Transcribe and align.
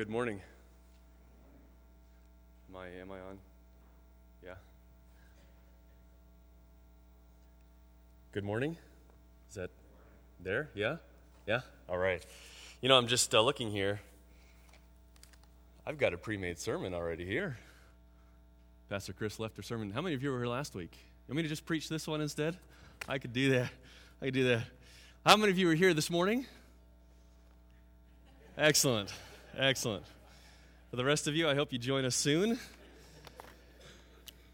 good 0.00 0.08
morning. 0.08 0.40
Am 2.70 2.80
I, 2.80 2.86
am 3.02 3.12
I 3.12 3.16
on? 3.16 3.38
Yeah. 4.42 4.54
Good 8.32 8.42
morning. 8.42 8.78
Is 9.50 9.56
that 9.56 9.68
there? 10.42 10.70
Yeah? 10.74 10.96
Yeah? 11.46 11.60
All 11.86 11.98
right. 11.98 12.24
You 12.80 12.88
know, 12.88 12.96
I'm 12.96 13.08
just 13.08 13.34
uh, 13.34 13.42
looking 13.42 13.70
here. 13.70 14.00
I've 15.86 15.98
got 15.98 16.14
a 16.14 16.16
pre 16.16 16.38
made 16.38 16.58
sermon 16.58 16.94
already 16.94 17.26
here. 17.26 17.58
Pastor 18.88 19.12
Chris 19.12 19.38
left 19.38 19.58
her 19.58 19.62
sermon. 19.62 19.90
How 19.90 20.00
many 20.00 20.14
of 20.14 20.22
you 20.22 20.30
were 20.30 20.38
here 20.38 20.46
last 20.46 20.74
week? 20.74 20.92
You 20.94 21.34
want 21.34 21.36
me 21.36 21.42
to 21.42 21.48
just 21.50 21.66
preach 21.66 21.90
this 21.90 22.08
one 22.08 22.22
instead? 22.22 22.56
I 23.06 23.18
could 23.18 23.34
do 23.34 23.50
that. 23.50 23.70
I 24.22 24.24
could 24.24 24.34
do 24.34 24.48
that. 24.48 24.62
How 25.26 25.36
many 25.36 25.52
of 25.52 25.58
you 25.58 25.66
were 25.66 25.74
here 25.74 25.92
this 25.92 26.08
morning? 26.08 26.46
Excellent. 28.56 29.12
Excellent. 29.56 30.04
For 30.90 30.96
the 30.96 31.04
rest 31.04 31.26
of 31.26 31.34
you, 31.34 31.48
I 31.48 31.54
hope 31.54 31.72
you 31.72 31.78
join 31.78 32.04
us 32.04 32.14
soon. 32.14 32.58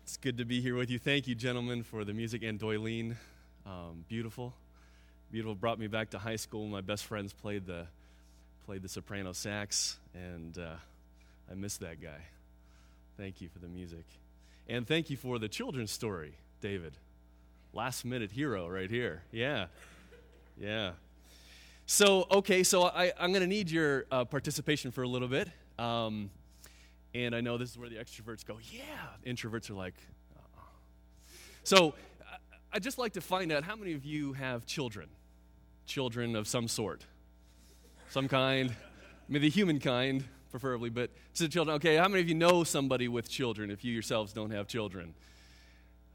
It's 0.05 0.17
good 0.17 0.39
to 0.39 0.45
be 0.45 0.61
here 0.61 0.75
with 0.75 0.91
you. 0.91 0.99
Thank 0.99 1.29
you, 1.29 1.35
gentlemen, 1.35 1.83
for 1.83 2.05
the 2.05 2.15
music 2.15 2.43
and 2.43 2.59
Doylene. 2.59 3.17
Um, 3.67 4.05
beautiful, 4.09 4.55
beautiful. 5.31 5.55
Brought 5.55 5.79
me 5.79 5.87
back 5.87 6.11
to 6.11 6.19
high 6.19 6.37
school. 6.37 6.67
My 6.67 6.81
best 6.81 7.05
friends 7.05 7.33
played 7.33 7.67
the 7.67 7.87
played 8.65 8.83
the 8.83 8.89
soprano 8.89 9.33
sax, 9.33 9.97
and 10.15 10.57
uh, 10.59 10.77
I 11.51 11.55
miss 11.55 11.77
that 11.79 12.01
guy. 12.01 12.21
Thank 13.19 13.41
you 13.41 13.49
for 13.49 13.59
the 13.59 13.69
music, 13.69 14.05
and 14.69 14.87
thank 14.87 15.11
you 15.11 15.17
for 15.17 15.39
the 15.39 15.49
children's 15.49 15.93
story, 15.93 16.35
David. 16.61 16.95
Last 17.73 18.05
minute 18.05 18.33
hero 18.33 18.67
right 18.69 18.91
here. 18.91 19.23
Yeah, 19.31 19.67
yeah. 20.59 20.93
So, 21.89 22.27
okay, 22.33 22.65
so 22.65 22.83
I, 22.83 23.13
am 23.17 23.31
going 23.31 23.43
to 23.43 23.47
need 23.47 23.71
your 23.71 24.07
uh, 24.11 24.25
participation 24.25 24.91
for 24.91 25.03
a 25.03 25.09
little 25.09 25.29
bit. 25.29 25.49
Um, 25.79 26.31
and 27.15 27.33
I 27.33 27.41
know 27.41 27.59
this 27.59 27.71
is 27.71 27.79
where 27.79 27.89
the 27.89 27.95
extroverts 27.95 28.45
go, 28.45 28.59
yeah. 28.73 28.83
Introverts 29.25 29.71
are 29.71 29.75
like, 29.75 29.95
uh-uh. 30.37 30.63
So, 31.63 31.95
I'd 32.73 32.83
just 32.83 32.99
like 32.99 33.13
to 33.13 33.21
find 33.21 33.53
out 33.53 33.63
how 33.63 33.77
many 33.77 33.93
of 33.93 34.05
you 34.05 34.33
have 34.33 34.67
children? 34.67 35.09
Children 35.87 36.35
of 36.35 36.49
some 36.49 36.67
sort, 36.67 37.05
some 38.11 38.27
kind, 38.27 38.75
maybe 39.29 39.47
the 39.47 39.55
human 39.55 39.79
kind, 39.79 40.25
preferably, 40.51 40.91
but 40.91 41.11
to 41.35 41.49
children. 41.49 41.77
Okay, 41.77 41.95
how 41.95 42.09
many 42.09 42.21
of 42.21 42.29
you 42.29 42.35
know 42.35 42.65
somebody 42.65 43.07
with 43.07 43.31
children 43.31 43.71
if 43.71 43.85
you 43.85 43.93
yourselves 43.93 44.33
don't 44.33 44.51
have 44.51 44.67
children? 44.67 45.15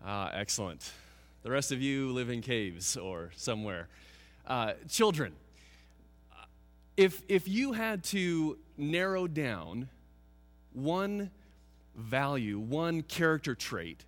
Ah, 0.05 0.31
excellent. 0.33 0.91
The 1.43 1.49
rest 1.49 1.71
of 1.71 1.81
you 1.81 2.11
live 2.11 2.29
in 2.29 2.41
caves 2.41 2.97
or 2.97 3.31
somewhere. 3.37 3.87
Uh, 4.45 4.73
children 4.89 5.31
if, 6.97 7.21
if 7.27 7.47
you 7.47 7.73
had 7.73 8.03
to 8.05 8.57
narrow 8.77 9.27
down 9.27 9.89
one 10.73 11.31
value, 11.95 12.59
one 12.59 13.01
character 13.01 13.55
trait 13.55 14.05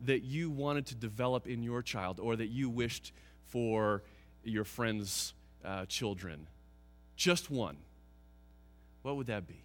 that 0.00 0.22
you 0.22 0.50
wanted 0.50 0.86
to 0.86 0.94
develop 0.94 1.46
in 1.46 1.62
your 1.62 1.82
child 1.82 2.20
or 2.20 2.36
that 2.36 2.48
you 2.48 2.68
wished 2.68 3.12
for 3.48 4.02
your 4.42 4.64
friends' 4.64 5.32
uh, 5.64 5.86
children, 5.86 6.46
just 7.16 7.50
one, 7.50 7.76
what 9.02 9.16
would 9.16 9.26
that 9.28 9.46
be? 9.46 9.62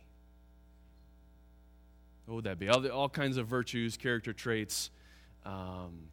What 2.26 2.36
would 2.36 2.44
that 2.46 2.60
be? 2.60 2.70
All, 2.70 2.86
all 2.90 3.10
kinds 3.10 3.38
of 3.38 3.48
virtues, 3.48 3.98
character 3.98 4.34
traits, 4.34 4.92
um, 5.46 6.10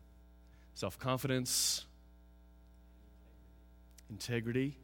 self 0.74 0.98
confidence, 0.98 1.84
integrity. 4.08 4.78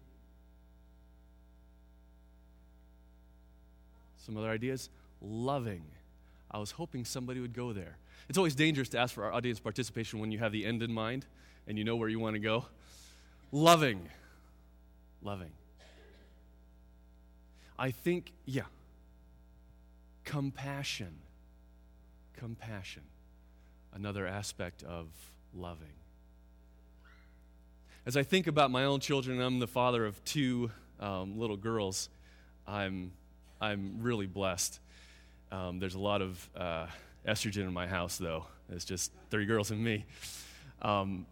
Some 4.24 4.36
other 4.36 4.50
ideas? 4.50 4.88
Loving. 5.20 5.82
I 6.50 6.58
was 6.58 6.70
hoping 6.70 7.04
somebody 7.04 7.40
would 7.40 7.54
go 7.54 7.72
there. 7.72 7.96
It's 8.28 8.38
always 8.38 8.54
dangerous 8.54 8.88
to 8.90 8.98
ask 8.98 9.14
for 9.14 9.24
our 9.24 9.32
audience 9.32 9.58
participation 9.58 10.20
when 10.20 10.30
you 10.30 10.38
have 10.38 10.52
the 10.52 10.64
end 10.64 10.82
in 10.82 10.92
mind 10.92 11.26
and 11.66 11.76
you 11.76 11.84
know 11.84 11.96
where 11.96 12.08
you 12.08 12.20
want 12.20 12.34
to 12.34 12.40
go. 12.40 12.66
Loving. 13.50 14.08
Loving. 15.22 15.50
I 17.78 17.90
think, 17.90 18.32
yeah. 18.44 18.62
Compassion. 20.24 21.14
Compassion. 22.36 23.02
Another 23.92 24.26
aspect 24.26 24.82
of 24.84 25.08
loving. 25.54 25.94
As 28.06 28.16
I 28.16 28.22
think 28.22 28.46
about 28.46 28.70
my 28.70 28.84
own 28.84 29.00
children, 29.00 29.40
I'm 29.40 29.58
the 29.58 29.66
father 29.66 30.06
of 30.06 30.22
two 30.24 30.70
um, 31.00 31.38
little 31.38 31.56
girls. 31.56 32.08
I'm 32.66 33.12
I'm 33.62 33.98
really 34.00 34.26
blessed. 34.26 34.80
Um, 35.52 35.78
there's 35.78 35.94
a 35.94 36.00
lot 36.00 36.20
of 36.20 36.50
uh, 36.56 36.86
estrogen 37.24 37.62
in 37.62 37.72
my 37.72 37.86
house, 37.86 38.16
though. 38.18 38.46
It's 38.68 38.84
just 38.84 39.12
three 39.30 39.46
girls 39.46 39.70
and 39.70 39.82
me. 39.82 40.04
Um, 40.82 41.26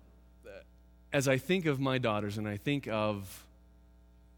as 1.13 1.27
I 1.27 1.39
think 1.39 1.67
of 1.67 1.81
my 1.81 1.99
daughters 1.99 2.39
and 2.39 2.47
I 2.47 2.57
think 2.57 2.87
of 2.87 3.45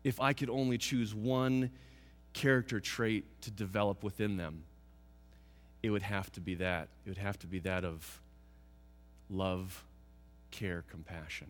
if 0.04 0.20
I 0.20 0.32
could 0.32 0.48
only 0.48 0.78
choose 0.78 1.14
one 1.14 1.70
character 2.32 2.80
trait 2.80 3.26
to 3.42 3.50
develop 3.50 4.03
within 4.03 4.38
them, 4.38 4.62
it 5.82 5.91
would 5.91 6.03
have 6.03 6.32
to 6.32 6.41
be 6.41 6.54
that. 6.54 6.88
It 7.04 7.10
would 7.10 7.19
have 7.19 7.38
to 7.41 7.47
be 7.47 7.59
that 7.59 7.84
of 7.84 8.22
love, 9.28 9.84
care, 10.50 10.82
compassion. 10.91 11.48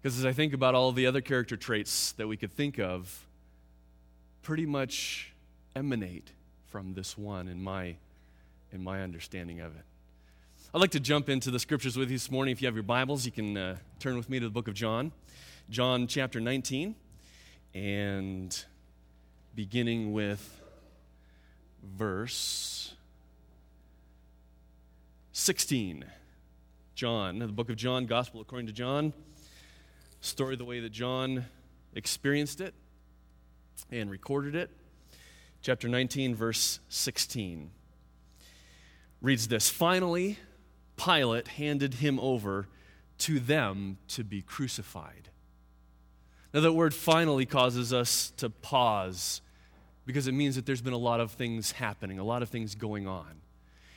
Because 0.00 0.16
as 0.20 0.24
I 0.24 0.32
think 0.32 0.52
about 0.52 0.76
all 0.76 0.92
the 0.92 1.06
other 1.06 1.20
character 1.20 1.56
traits 1.56 2.12
that 2.12 2.28
we 2.28 2.36
could 2.36 2.52
think 2.52 2.78
of, 2.78 3.25
pretty 4.46 4.64
much 4.64 5.32
emanate 5.74 6.30
from 6.68 6.94
this 6.94 7.18
one 7.18 7.48
in 7.48 7.60
my, 7.60 7.96
in 8.70 8.80
my 8.80 9.02
understanding 9.02 9.58
of 9.58 9.74
it. 9.74 9.82
I'd 10.72 10.80
like 10.80 10.92
to 10.92 11.00
jump 11.00 11.28
into 11.28 11.50
the 11.50 11.58
scriptures 11.58 11.96
with 11.96 12.10
you 12.12 12.14
this 12.14 12.30
morning. 12.30 12.52
If 12.52 12.62
you 12.62 12.68
have 12.68 12.76
your 12.76 12.84
Bibles, 12.84 13.26
you 13.26 13.32
can 13.32 13.56
uh, 13.56 13.76
turn 13.98 14.16
with 14.16 14.30
me 14.30 14.38
to 14.38 14.44
the 14.44 14.52
book 14.52 14.68
of 14.68 14.74
John, 14.74 15.10
John 15.68 16.06
chapter 16.06 16.38
19, 16.38 16.94
and 17.74 18.64
beginning 19.56 20.12
with 20.12 20.62
verse 21.82 22.94
16. 25.32 26.04
John, 26.94 27.40
the 27.40 27.48
book 27.48 27.68
of 27.68 27.74
John, 27.74 28.06
Gospel 28.06 28.42
according 28.42 28.68
to 28.68 28.72
John, 28.72 29.12
story 30.20 30.54
the 30.54 30.64
way 30.64 30.78
that 30.78 30.90
John 30.90 31.46
experienced 31.96 32.60
it 32.60 32.74
and 33.90 34.10
recorded 34.10 34.54
it. 34.54 34.70
Chapter 35.62 35.88
19, 35.88 36.34
verse 36.34 36.80
16 36.88 37.70
reads 39.20 39.48
this 39.48 39.68
Finally, 39.68 40.38
Pilate 40.96 41.48
handed 41.48 41.94
him 41.94 42.18
over 42.20 42.68
to 43.18 43.40
them 43.40 43.98
to 44.08 44.24
be 44.24 44.42
crucified. 44.42 45.30
Now, 46.54 46.60
that 46.60 46.72
word 46.72 46.94
finally 46.94 47.44
causes 47.44 47.92
us 47.92 48.32
to 48.38 48.48
pause 48.48 49.42
because 50.06 50.26
it 50.28 50.32
means 50.32 50.54
that 50.56 50.64
there's 50.64 50.80
been 50.80 50.92
a 50.92 50.98
lot 50.98 51.20
of 51.20 51.32
things 51.32 51.72
happening, 51.72 52.18
a 52.18 52.24
lot 52.24 52.42
of 52.42 52.48
things 52.48 52.74
going 52.74 53.06
on. 53.06 53.40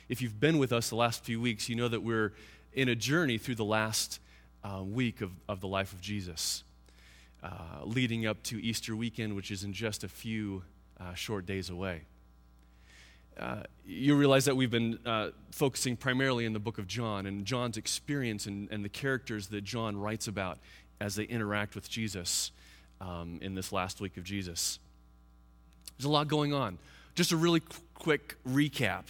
If 0.08 0.20
you've 0.20 0.40
been 0.40 0.58
with 0.58 0.72
us 0.72 0.88
the 0.88 0.96
last 0.96 1.24
few 1.24 1.40
weeks, 1.40 1.68
you 1.68 1.76
know 1.76 1.88
that 1.88 2.02
we're 2.02 2.32
in 2.72 2.88
a 2.88 2.96
journey 2.96 3.38
through 3.38 3.54
the 3.54 3.64
last 3.64 4.18
uh, 4.64 4.82
week 4.82 5.20
of, 5.20 5.30
of 5.48 5.60
the 5.60 5.68
life 5.68 5.92
of 5.92 6.00
Jesus 6.00 6.64
uh, 7.42 7.84
leading 7.84 8.26
up 8.26 8.42
to 8.44 8.62
Easter 8.62 8.94
weekend, 8.94 9.34
which 9.34 9.50
is 9.50 9.64
in 9.64 9.72
just 9.72 10.04
a 10.04 10.08
few 10.08 10.62
uh, 11.00 11.14
short 11.14 11.46
days 11.46 11.70
away. 11.70 12.02
Uh, 13.38 13.62
you 13.86 14.14
realize 14.16 14.44
that 14.44 14.56
we've 14.56 14.70
been 14.70 14.98
uh, 15.06 15.30
focusing 15.50 15.96
primarily 15.96 16.44
in 16.44 16.52
the 16.52 16.58
book 16.58 16.78
of 16.78 16.86
John 16.86 17.24
and 17.26 17.46
John's 17.46 17.78
experience 17.78 18.46
and, 18.46 18.68
and, 18.70 18.84
the 18.84 18.88
characters 18.90 19.46
that 19.48 19.62
John 19.64 19.96
writes 19.96 20.28
about 20.28 20.58
as 21.00 21.14
they 21.14 21.24
interact 21.24 21.74
with 21.74 21.88
Jesus 21.88 22.50
um, 23.00 23.38
in 23.40 23.54
this 23.54 23.72
last 23.72 24.00
week 24.00 24.18
of 24.18 24.24
Jesus. 24.24 24.78
There's 25.96 26.04
a 26.04 26.10
lot 26.10 26.28
going 26.28 26.52
on. 26.52 26.76
Just 27.14 27.32
a 27.32 27.36
really 27.36 27.60
qu- 27.60 27.80
quick 27.94 28.36
recap 28.46 29.04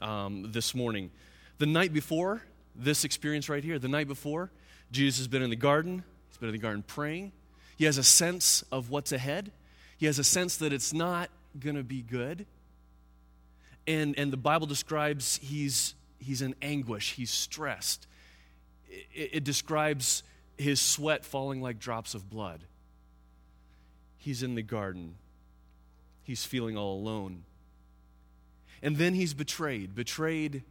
um, 0.00 0.50
this 0.50 0.74
morning. 0.74 1.10
The 1.58 1.66
night 1.66 1.92
before 1.92 2.42
this 2.74 3.04
experience 3.04 3.48
right 3.48 3.62
here, 3.62 3.78
the 3.78 3.88
night 3.88 4.08
before, 4.08 4.50
Jesus 4.90 5.18
has 5.18 5.28
been 5.28 5.42
in 5.42 5.50
the 5.50 5.56
garden. 5.56 6.02
He's 6.28 6.38
been 6.38 6.48
in 6.48 6.54
the 6.54 6.60
garden 6.60 6.82
praying. 6.86 7.32
He 7.76 7.84
has 7.84 7.98
a 7.98 8.04
sense 8.04 8.64
of 8.72 8.90
what's 8.90 9.12
ahead. 9.12 9.52
He 9.98 10.06
has 10.06 10.18
a 10.18 10.24
sense 10.24 10.56
that 10.58 10.72
it's 10.72 10.92
not 10.92 11.30
going 11.60 11.76
to 11.76 11.82
be 11.82 12.02
good. 12.02 12.46
And, 13.86 14.18
and 14.18 14.32
the 14.32 14.36
Bible 14.36 14.66
describes 14.66 15.38
he's, 15.42 15.94
he's 16.18 16.42
in 16.42 16.54
anguish, 16.60 17.14
he's 17.14 17.30
stressed. 17.30 18.06
It, 18.88 19.30
it 19.34 19.44
describes 19.44 20.22
his 20.58 20.80
sweat 20.80 21.24
falling 21.24 21.62
like 21.62 21.78
drops 21.78 22.14
of 22.14 22.28
blood. 22.28 22.60
He's 24.16 24.42
in 24.42 24.54
the 24.54 24.62
garden, 24.62 25.14
he's 26.24 26.44
feeling 26.44 26.76
all 26.76 26.98
alone. 26.98 27.44
And 28.82 28.96
then 28.96 29.14
he's 29.14 29.34
betrayed, 29.34 29.94
betrayed 29.94 30.62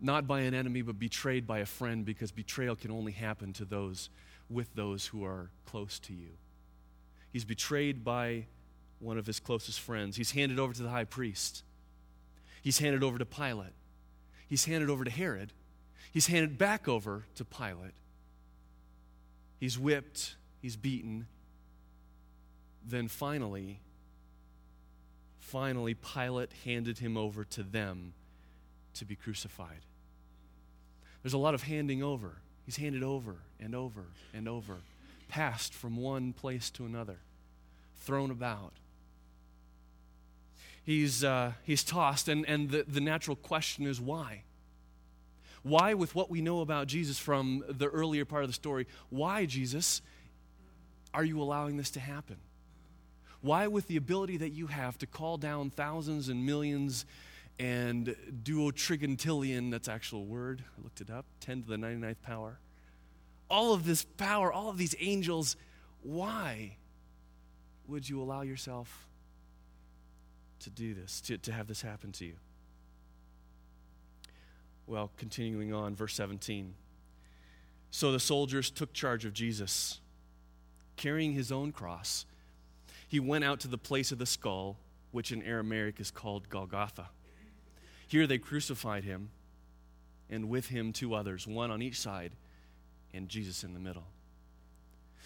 not 0.00 0.26
by 0.26 0.40
an 0.40 0.54
enemy, 0.54 0.82
but 0.82 0.98
betrayed 0.98 1.46
by 1.46 1.60
a 1.60 1.66
friend, 1.66 2.04
because 2.04 2.30
betrayal 2.30 2.76
can 2.76 2.90
only 2.90 3.12
happen 3.12 3.52
to 3.54 3.64
those 3.64 4.10
with 4.48 4.74
those 4.74 5.06
who 5.06 5.24
are 5.24 5.50
close 5.66 5.98
to 6.00 6.12
you. 6.12 6.30
He's 7.32 7.44
betrayed 7.44 8.04
by 8.04 8.46
one 9.00 9.18
of 9.18 9.26
his 9.26 9.40
closest 9.40 9.80
friends. 9.80 10.16
He's 10.16 10.32
handed 10.32 10.58
over 10.58 10.72
to 10.72 10.82
the 10.82 10.90
high 10.90 11.04
priest. 11.04 11.62
He's 12.62 12.78
handed 12.78 13.02
over 13.02 13.18
to 13.18 13.24
Pilate. 13.24 13.74
He's 14.48 14.64
handed 14.64 14.88
over 14.88 15.04
to 15.04 15.10
Herod. 15.10 15.52
He's 16.12 16.28
handed 16.28 16.58
back 16.58 16.88
over 16.88 17.24
to 17.34 17.44
Pilate. 17.44 17.94
He's 19.58 19.78
whipped. 19.78 20.36
He's 20.62 20.76
beaten. 20.76 21.26
Then 22.86 23.08
finally, 23.08 23.80
finally, 25.40 25.94
Pilate 25.94 26.50
handed 26.64 26.98
him 26.98 27.16
over 27.16 27.44
to 27.44 27.62
them 27.62 28.12
to 28.94 29.04
be 29.04 29.16
crucified. 29.16 29.80
There's 31.22 31.32
a 31.32 31.38
lot 31.38 31.54
of 31.54 31.62
handing 31.62 32.02
over. 32.02 32.36
He's 32.64 32.76
handed 32.76 33.02
over 33.02 33.36
and 33.60 33.74
over 33.74 34.04
and 34.32 34.48
over, 34.48 34.78
passed 35.28 35.74
from 35.74 35.96
one 35.96 36.32
place 36.32 36.70
to 36.70 36.86
another, 36.86 37.18
thrown 38.00 38.30
about. 38.30 38.72
He's, 40.82 41.24
uh, 41.24 41.52
he's 41.64 41.82
tossed, 41.82 42.28
and, 42.28 42.46
and 42.46 42.70
the, 42.70 42.84
the 42.86 43.00
natural 43.00 43.36
question 43.36 43.86
is 43.86 44.00
why? 44.00 44.42
Why, 45.62 45.94
with 45.94 46.14
what 46.14 46.30
we 46.30 46.42
know 46.42 46.60
about 46.60 46.88
Jesus 46.88 47.18
from 47.18 47.64
the 47.68 47.86
earlier 47.86 48.26
part 48.26 48.44
of 48.44 48.50
the 48.50 48.54
story, 48.54 48.86
why, 49.08 49.46
Jesus, 49.46 50.02
are 51.14 51.24
you 51.24 51.40
allowing 51.40 51.78
this 51.78 51.90
to 51.92 52.00
happen? 52.00 52.36
Why, 53.40 53.66
with 53.66 53.88
the 53.88 53.96
ability 53.96 54.38
that 54.38 54.50
you 54.50 54.66
have 54.66 54.98
to 54.98 55.06
call 55.06 55.38
down 55.38 55.70
thousands 55.70 56.28
and 56.28 56.44
millions 56.44 57.06
and 57.58 58.16
duotrigintillion, 58.42 59.70
that's 59.70 59.88
actual 59.88 60.26
word, 60.26 60.64
I 60.78 60.82
looked 60.82 61.00
it 61.00 61.10
up, 61.10 61.26
10 61.40 61.62
to 61.62 61.68
the 61.68 61.76
99th 61.76 62.22
power. 62.22 62.58
All 63.48 63.72
of 63.72 63.84
this 63.84 64.04
power, 64.04 64.52
all 64.52 64.70
of 64.70 64.78
these 64.78 64.96
angels, 64.98 65.56
why 66.02 66.76
would 67.86 68.08
you 68.08 68.20
allow 68.20 68.42
yourself 68.42 69.06
to 70.60 70.70
do 70.70 70.94
this, 70.94 71.20
to, 71.22 71.38
to 71.38 71.52
have 71.52 71.66
this 71.66 71.82
happen 71.82 72.10
to 72.12 72.24
you? 72.24 72.34
Well, 74.86 75.10
continuing 75.16 75.72
on, 75.72 75.94
verse 75.94 76.14
17. 76.14 76.74
So 77.90 78.10
the 78.10 78.20
soldiers 78.20 78.70
took 78.70 78.92
charge 78.92 79.24
of 79.24 79.32
Jesus, 79.32 80.00
carrying 80.96 81.32
his 81.32 81.52
own 81.52 81.70
cross. 81.72 82.26
He 83.06 83.20
went 83.20 83.44
out 83.44 83.60
to 83.60 83.68
the 83.68 83.78
place 83.78 84.10
of 84.10 84.18
the 84.18 84.26
skull, 84.26 84.76
which 85.12 85.30
in 85.30 85.42
Aramaic 85.42 86.00
is 86.00 86.10
called 86.10 86.48
Golgotha. 86.48 87.08
Here 88.14 88.28
they 88.28 88.38
crucified 88.38 89.02
him, 89.02 89.30
and 90.30 90.48
with 90.48 90.68
him 90.68 90.92
two 90.92 91.16
others, 91.16 91.48
one 91.48 91.72
on 91.72 91.82
each 91.82 91.98
side, 91.98 92.30
and 93.12 93.28
Jesus 93.28 93.64
in 93.64 93.74
the 93.74 93.80
middle. 93.80 94.04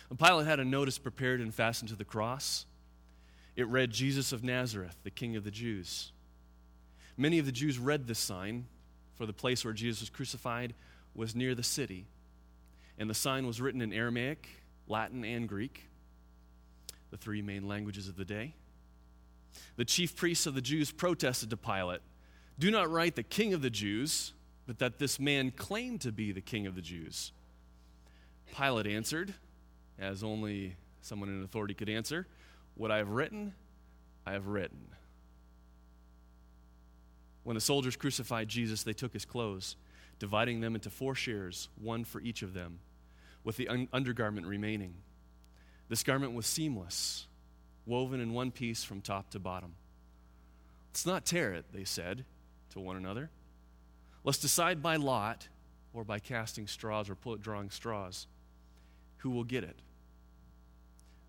And 0.09 0.19
Pilate 0.19 0.47
had 0.47 0.59
a 0.59 0.65
notice 0.65 0.97
prepared 0.97 1.43
and 1.43 1.55
fastened 1.55 1.91
to 1.91 1.97
the 1.97 2.07
cross. 2.07 2.65
It 3.57 3.69
read, 3.69 3.91
Jesus 3.91 4.33
of 4.33 4.43
Nazareth, 4.43 4.97
the 5.05 5.11
King 5.11 5.37
of 5.37 5.45
the 5.45 5.51
Jews. 5.51 6.13
Many 7.19 7.39
of 7.39 7.45
the 7.45 7.53
Jews 7.53 7.79
read 7.79 8.07
this 8.07 8.19
sign 8.19 8.65
for 9.17 9.27
the 9.27 9.35
place 9.35 9.67
where 9.67 9.75
Jesus 9.75 10.01
was 10.01 10.09
crucified 10.09 10.73
was 11.15 11.37
near 11.37 11.55
the 11.55 11.63
city. 11.63 12.07
And 12.99 13.11
the 13.11 13.15
sign 13.15 13.47
was 13.47 13.61
written 13.61 13.83
in 13.83 13.93
Aramaic, 13.93 14.49
Latin, 14.87 15.27
and 15.27 15.47
Greek, 15.47 15.91
the 17.11 17.19
three 17.19 17.43
main 17.43 17.69
languages 17.69 18.09
of 18.09 18.17
the 18.17 18.25
day. 18.25 18.55
The 19.77 19.85
chief 19.85 20.17
priests 20.17 20.47
of 20.47 20.55
the 20.55 20.63
Jews 20.63 20.91
protested 20.91 21.51
to 21.51 21.59
Pilate 21.59 22.01
Do 22.59 22.71
not 22.71 22.91
write 22.91 23.15
the 23.15 23.23
king 23.23 23.55
of 23.55 23.63
the 23.63 23.71
Jews, 23.71 24.33
but 24.67 24.79
that 24.81 24.99
this 24.99 25.21
man 25.21 25.53
claimed 25.53 26.01
to 26.01 26.13
be 26.13 26.33
the 26.33 26.41
king 26.41 26.67
of 26.67 26.75
the 26.75 26.83
Jews. 26.83 27.33
Pilate 28.57 28.87
answered, 28.87 29.35
as 29.99 30.25
only 30.25 30.77
someone 31.01 31.29
in 31.29 31.43
authority 31.43 31.75
could 31.75 31.89
answer, 31.89 32.27
What 32.75 32.91
I 32.91 32.99
have 32.99 33.11
written, 33.11 33.55
I 34.27 34.33
have 34.33 34.49
written. 34.49 34.89
When 37.45 37.55
the 37.55 37.61
soldiers 37.61 37.97
crucified 37.97 38.49
Jesus, 38.49 38.83
they 38.83 38.93
took 38.93 39.13
his 39.13 39.25
clothes, 39.25 39.77
dividing 40.19 40.61
them 40.61 40.75
into 40.75 40.91
four 40.91 41.15
shares, 41.15 41.69
one 41.81 42.05
for 42.05 42.21
each 42.21 42.43
of 42.43 42.55
them, 42.55 42.81
with 43.45 43.57
the 43.57 43.69
un- 43.69 43.89
undergarment 43.93 44.47
remaining. 44.47 44.95
This 45.89 46.03
garment 46.03 46.35
was 46.35 46.45
seamless, 46.47 47.27
woven 47.87 48.21
in 48.21 48.35
one 48.35 48.51
piece 48.51 48.85
from 48.85 49.01
top 49.01 49.31
to 49.31 49.39
bottom. 49.39 49.75
Let's 50.91 51.07
not 51.07 51.25
tear 51.25 51.55
it, 51.55 51.67
they 51.73 51.85
said 51.85 52.25
to 52.71 52.81
one 52.81 52.97
another. 52.97 53.31
Let's 54.25 54.39
decide 54.39 54.83
by 54.83 54.97
lot 54.97 55.49
or 55.93 56.05
by 56.05 56.19
casting 56.19 56.67
straws 56.67 57.09
or 57.09 57.17
drawing 57.37 57.71
straws 57.71 58.27
who 59.19 59.31
will 59.31 59.45
get 59.45 59.65
it. 59.65 59.77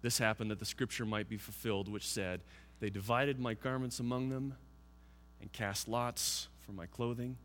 This 0.02 0.18
happened 0.18 0.52
that 0.52 0.60
the 0.60 0.66
scripture 0.66 1.06
might 1.06 1.28
be 1.28 1.38
fulfilled, 1.38 1.90
which 1.92 2.08
said, 2.08 2.42
They 2.80 2.90
divided 2.90 3.40
my 3.40 3.54
garments 3.54 4.00
among 4.00 4.30
them 4.30 4.56
and 5.42 5.52
cast 5.52 5.88
lots 5.88 6.48
for 6.66 6.72
my 6.72 6.86
clothing. 6.86 7.38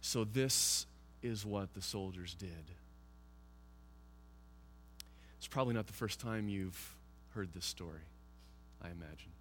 So, 0.00 0.24
this 0.24 0.86
is 1.22 1.46
what 1.46 1.74
the 1.74 1.82
soldiers 1.82 2.34
did. 2.34 2.70
It's 5.38 5.46
probably 5.46 5.74
not 5.74 5.86
the 5.86 5.92
first 5.92 6.20
time 6.20 6.48
you've 6.48 6.96
heard 7.34 7.52
this 7.52 7.64
story, 7.64 8.02
I 8.80 8.86
imagine. 8.90 9.32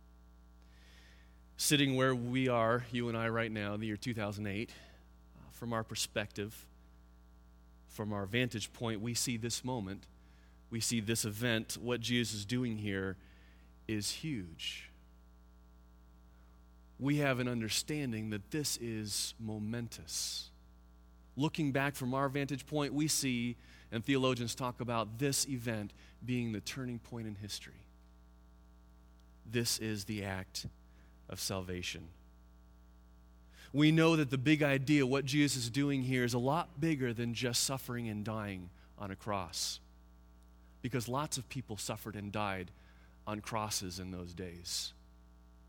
Sitting 1.64 1.96
where 1.96 2.16
we 2.16 2.48
are, 2.48 2.86
you 2.92 3.08
and 3.08 3.16
I, 3.16 3.28
right 3.28 3.52
now, 3.52 3.76
in 3.76 3.80
the 3.82 3.86
year 3.86 3.96
2008, 3.96 4.70
uh, 4.72 5.52
from 5.52 5.74
our 5.74 5.84
perspective, 5.84 6.66
from 7.88 8.12
our 8.12 8.26
vantage 8.26 8.74
point, 8.74 9.00
we 9.00 9.14
see 9.14 9.38
this 9.38 9.64
moment, 9.64 10.08
we 10.72 10.80
see 10.80 11.00
this 11.00 11.24
event, 11.24 11.78
what 11.80 12.02
Jesus 12.02 12.40
is 12.40 12.46
doing 12.46 12.78
here 12.78 13.16
is 13.88 14.10
huge 14.10 14.92
we 17.02 17.18
have 17.18 17.40
an 17.40 17.48
understanding 17.48 18.30
that 18.30 18.52
this 18.52 18.78
is 18.78 19.34
momentous. 19.40 20.52
Looking 21.36 21.72
back 21.72 21.96
from 21.96 22.14
our 22.14 22.30
vantage 22.30 22.68
point, 22.68 22.94
we 22.94 23.08
see, 23.08 23.58
and 23.92 24.06
theologians 24.06 24.54
talk 24.54 24.82
about 24.82 25.18
this 25.18 25.48
event 25.50 25.94
being 26.24 26.52
the 26.52 26.62
turning 26.62 27.00
point 27.00 27.26
in 27.26 27.34
history. 27.34 27.88
This 29.52 29.80
is 29.80 30.06
the 30.06 30.24
act 30.24 30.68
of 31.32 31.40
salvation. 31.40 32.10
We 33.74 33.92
know 33.92 34.18
that 34.18 34.30
the 34.30 34.38
big 34.38 34.64
idea, 34.64 35.06
what 35.06 35.24
Jesus 35.24 35.64
is 35.64 35.70
doing 35.70 36.04
here, 36.04 36.26
is 36.26 36.34
a 36.34 36.40
lot 36.40 36.82
bigger 36.82 37.14
than 37.14 37.34
just 37.34 37.64
suffering 37.64 38.10
and 38.10 38.26
dying 38.26 38.70
on 39.00 39.12
a 39.12 39.16
cross. 39.16 39.80
Because 40.82 41.08
lots 41.08 41.38
of 41.38 41.48
people 41.48 41.78
suffered 41.78 42.16
and 42.16 42.32
died 42.32 42.70
on 43.26 43.40
crosses 43.40 44.00
in 44.00 44.12
those 44.12 44.34
days. 44.34 44.94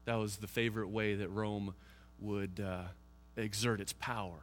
That 0.04 0.16
was 0.16 0.38
the 0.38 0.48
favorite 0.48 0.88
way 0.88 1.14
that 1.14 1.28
Rome 1.28 1.74
would 2.18 2.60
uh, 2.60 2.82
exert 3.36 3.80
its 3.80 3.92
power, 3.92 4.40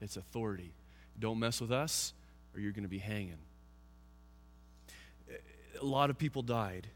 its 0.00 0.16
authority. 0.16 0.72
Don't 1.18 1.38
mess 1.38 1.60
with 1.60 1.70
us, 1.70 2.14
or 2.54 2.60
you're 2.60 2.72
going 2.72 2.82
to 2.84 2.88
be 2.88 2.98
hanging. 2.98 3.38
A 5.80 5.84
lot 5.84 6.10
of 6.10 6.18
people 6.18 6.42
died. 6.42 6.88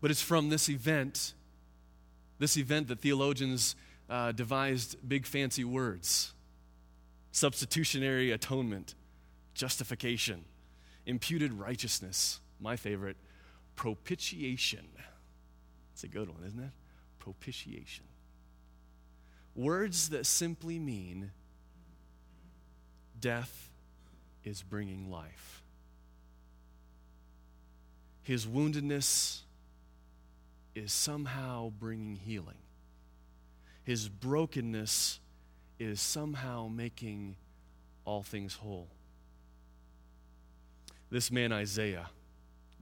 But 0.00 0.10
it's 0.10 0.22
from 0.22 0.48
this 0.48 0.68
event, 0.68 1.32
this 2.38 2.56
event 2.56 2.88
that 2.88 3.00
theologians 3.00 3.76
uh, 4.08 4.32
devised 4.32 4.96
big 5.06 5.26
fancy 5.26 5.64
words 5.64 6.32
substitutionary 7.30 8.32
atonement, 8.32 8.94
justification, 9.54 10.44
imputed 11.06 11.52
righteousness, 11.52 12.40
my 12.58 12.74
favorite, 12.74 13.16
propitiation. 13.76 14.88
It's 15.92 16.02
a 16.04 16.08
good 16.08 16.28
one, 16.28 16.42
isn't 16.46 16.58
it? 16.58 16.70
Propitiation. 17.18 18.04
Words 19.54 20.08
that 20.08 20.26
simply 20.26 20.78
mean 20.78 21.30
death 23.20 23.70
is 24.42 24.62
bringing 24.62 25.10
life. 25.10 25.62
His 28.22 28.46
woundedness 28.46 29.40
is 30.78 30.92
somehow 30.92 31.72
bringing 31.78 32.16
healing. 32.16 32.58
His 33.84 34.08
brokenness 34.08 35.20
is 35.78 36.00
somehow 36.00 36.68
making 36.68 37.36
all 38.04 38.22
things 38.22 38.54
whole. 38.54 38.88
This 41.10 41.30
man, 41.30 41.52
Isaiah, 41.52 42.10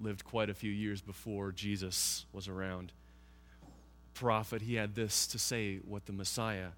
lived 0.01 0.25
quite 0.25 0.51
a 0.51 0.55
few 0.55 0.71
years 0.71 1.01
before 1.01 1.53
Jesus 1.53 2.27
was 2.33 2.49
around 2.49 2.93
prophet, 4.17 4.63
he 4.63 4.75
had 4.75 4.95
this 4.95 5.27
to 5.29 5.39
say 5.39 5.77
what 5.85 6.07
the 6.07 6.13
Messiah 6.13 6.69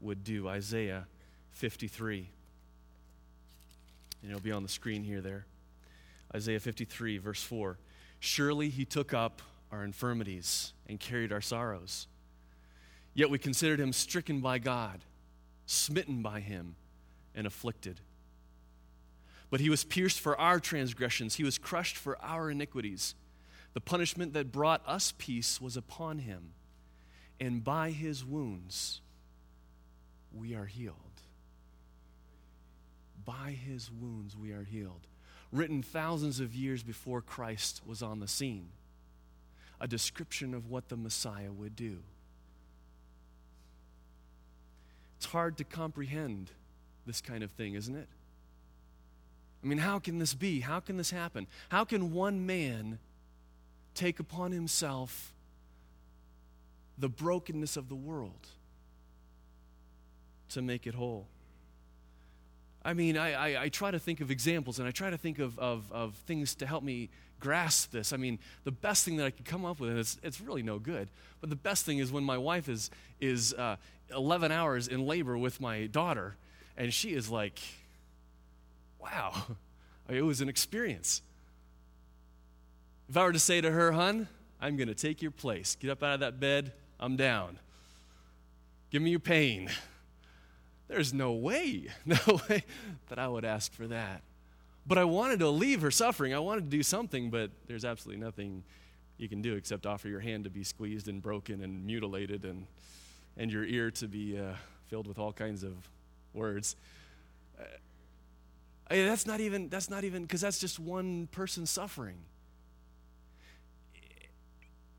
would 0.00 0.24
do 0.24 0.48
Isaiah 0.48 1.06
53. 1.50 2.28
And 4.22 4.30
it'll 4.30 4.42
be 4.42 4.52
on 4.52 4.62
the 4.62 4.68
screen 4.68 5.02
here, 5.02 5.20
there. 5.20 5.46
Isaiah 6.34 6.60
53, 6.60 7.18
verse 7.18 7.42
4. 7.42 7.78
Surely 8.20 8.68
he 8.68 8.84
took 8.84 9.12
up 9.12 9.42
our 9.76 9.84
infirmities 9.84 10.72
and 10.86 10.98
carried 10.98 11.32
our 11.32 11.40
sorrows. 11.40 12.08
Yet 13.14 13.30
we 13.30 13.38
considered 13.38 13.80
him 13.80 13.92
stricken 13.92 14.40
by 14.40 14.58
God, 14.58 15.04
smitten 15.66 16.22
by 16.22 16.40
him, 16.40 16.76
and 17.34 17.46
afflicted. 17.46 18.00
But 19.50 19.60
he 19.60 19.70
was 19.70 19.84
pierced 19.84 20.20
for 20.20 20.38
our 20.40 20.58
transgressions, 20.58 21.36
he 21.36 21.44
was 21.44 21.58
crushed 21.58 21.96
for 21.96 22.18
our 22.22 22.50
iniquities. 22.50 23.14
The 23.74 23.80
punishment 23.80 24.32
that 24.32 24.52
brought 24.52 24.82
us 24.86 25.12
peace 25.18 25.60
was 25.60 25.76
upon 25.76 26.20
him, 26.20 26.54
and 27.38 27.62
by 27.62 27.90
his 27.90 28.24
wounds 28.24 29.02
we 30.32 30.54
are 30.54 30.64
healed. 30.64 30.96
By 33.24 33.50
his 33.50 33.90
wounds 33.90 34.36
we 34.36 34.52
are 34.52 34.64
healed. 34.64 35.06
Written 35.52 35.82
thousands 35.82 36.40
of 36.40 36.54
years 36.54 36.82
before 36.82 37.20
Christ 37.20 37.82
was 37.86 38.02
on 38.02 38.20
the 38.20 38.28
scene, 38.28 38.70
a 39.80 39.86
description 39.86 40.54
of 40.54 40.70
what 40.70 40.88
the 40.88 40.96
Messiah 40.96 41.52
would 41.52 41.76
do. 41.76 41.98
It's 45.18 45.26
hard 45.26 45.56
to 45.58 45.64
comprehend 45.64 46.50
this 47.06 47.20
kind 47.20 47.42
of 47.42 47.50
thing, 47.52 47.74
isn't 47.74 47.94
it? 47.94 48.08
I 49.62 49.66
mean, 49.66 49.78
how 49.78 49.98
can 49.98 50.18
this 50.18 50.34
be? 50.34 50.60
How 50.60 50.80
can 50.80 50.96
this 50.96 51.10
happen? 51.10 51.46
How 51.70 51.84
can 51.84 52.12
one 52.12 52.46
man 52.46 52.98
take 53.94 54.20
upon 54.20 54.52
himself 54.52 55.32
the 56.98 57.08
brokenness 57.08 57.76
of 57.76 57.88
the 57.88 57.94
world 57.94 58.48
to 60.50 60.62
make 60.62 60.86
it 60.86 60.94
whole? 60.94 61.26
I 62.84 62.92
mean, 62.92 63.18
I, 63.18 63.32
I, 63.32 63.62
I, 63.64 63.68
try 63.68 63.90
to 63.90 63.98
think 63.98 64.20
of 64.20 64.30
examples 64.30 64.78
and 64.78 64.86
I 64.86 64.92
try 64.92 65.10
to 65.10 65.18
think 65.18 65.40
of, 65.40 65.58
of, 65.58 65.90
of 65.90 66.14
things 66.14 66.54
to 66.56 66.66
help 66.66 66.84
me 66.84 67.10
grasp 67.40 67.92
this. 67.92 68.12
I 68.12 68.16
mean, 68.16 68.38
the 68.64 68.72
best 68.72 69.04
thing 69.04 69.16
that 69.16 69.26
I 69.26 69.30
could 69.30 69.44
come 69.44 69.64
up 69.64 69.80
with, 69.80 69.90
and 69.90 69.98
it's, 69.98 70.18
it's 70.22 70.40
really 70.40 70.62
no 70.62 70.78
good, 70.78 71.08
but 71.40 71.50
the 71.50 71.56
best 71.56 71.84
thing 71.84 71.98
is 71.98 72.10
when 72.10 72.24
my 72.24 72.38
wife 72.38 72.68
is, 72.68 72.90
is 73.20 73.54
uh, 73.54 73.76
11 74.14 74.52
hours 74.52 74.88
in 74.88 75.06
labor 75.06 75.36
with 75.36 75.60
my 75.60 75.86
daughter, 75.86 76.36
and 76.76 76.92
she 76.92 77.12
is 77.12 77.30
like, 77.30 77.58
wow, 79.00 79.32
it 80.08 80.22
was 80.22 80.40
an 80.40 80.48
experience. 80.48 81.22
If 83.08 83.16
I 83.16 83.24
were 83.24 83.32
to 83.32 83.38
say 83.38 83.60
to 83.60 83.70
her, 83.70 83.92
hun, 83.92 84.28
I'm 84.60 84.76
going 84.76 84.88
to 84.88 84.94
take 84.94 85.22
your 85.22 85.30
place, 85.30 85.76
get 85.78 85.90
up 85.90 86.02
out 86.02 86.14
of 86.14 86.20
that 86.20 86.40
bed, 86.40 86.72
I'm 86.98 87.16
down. 87.16 87.58
Give 88.90 89.02
me 89.02 89.10
your 89.10 89.20
pain. 89.20 89.70
There's 90.88 91.12
no 91.12 91.32
way, 91.32 91.88
no 92.06 92.40
way 92.48 92.64
that 93.08 93.18
I 93.18 93.28
would 93.28 93.44
ask 93.44 93.72
for 93.72 93.86
that. 93.88 94.22
But 94.86 94.98
I 94.98 95.04
wanted 95.04 95.40
to 95.40 95.48
leave 95.48 95.82
her 95.82 95.90
suffering. 95.90 96.32
I 96.32 96.38
wanted 96.38 96.64
to 96.64 96.70
do 96.70 96.82
something, 96.82 97.30
but 97.30 97.50
there's 97.66 97.84
absolutely 97.84 98.24
nothing 98.24 98.62
you 99.18 99.28
can 99.28 99.42
do 99.42 99.54
except 99.54 99.86
offer 99.86 100.08
your 100.08 100.20
hand 100.20 100.44
to 100.44 100.50
be 100.50 100.62
squeezed 100.62 101.08
and 101.08 101.20
broken 101.20 101.62
and 101.62 101.84
mutilated 101.84 102.44
and, 102.44 102.66
and 103.36 103.50
your 103.50 103.64
ear 103.64 103.90
to 103.92 104.06
be 104.06 104.38
uh, 104.38 104.52
filled 104.86 105.06
with 105.06 105.18
all 105.18 105.32
kinds 105.32 105.62
of 105.62 105.72
words. 106.34 106.76
Uh, 107.58 107.64
that's 108.88 109.26
not 109.26 109.40
even, 109.40 109.68
that's 109.68 109.90
not 109.90 110.04
even, 110.04 110.22
because 110.22 110.40
that's 110.40 110.58
just 110.58 110.78
one 110.78 111.26
person 111.32 111.66
suffering. 111.66 112.18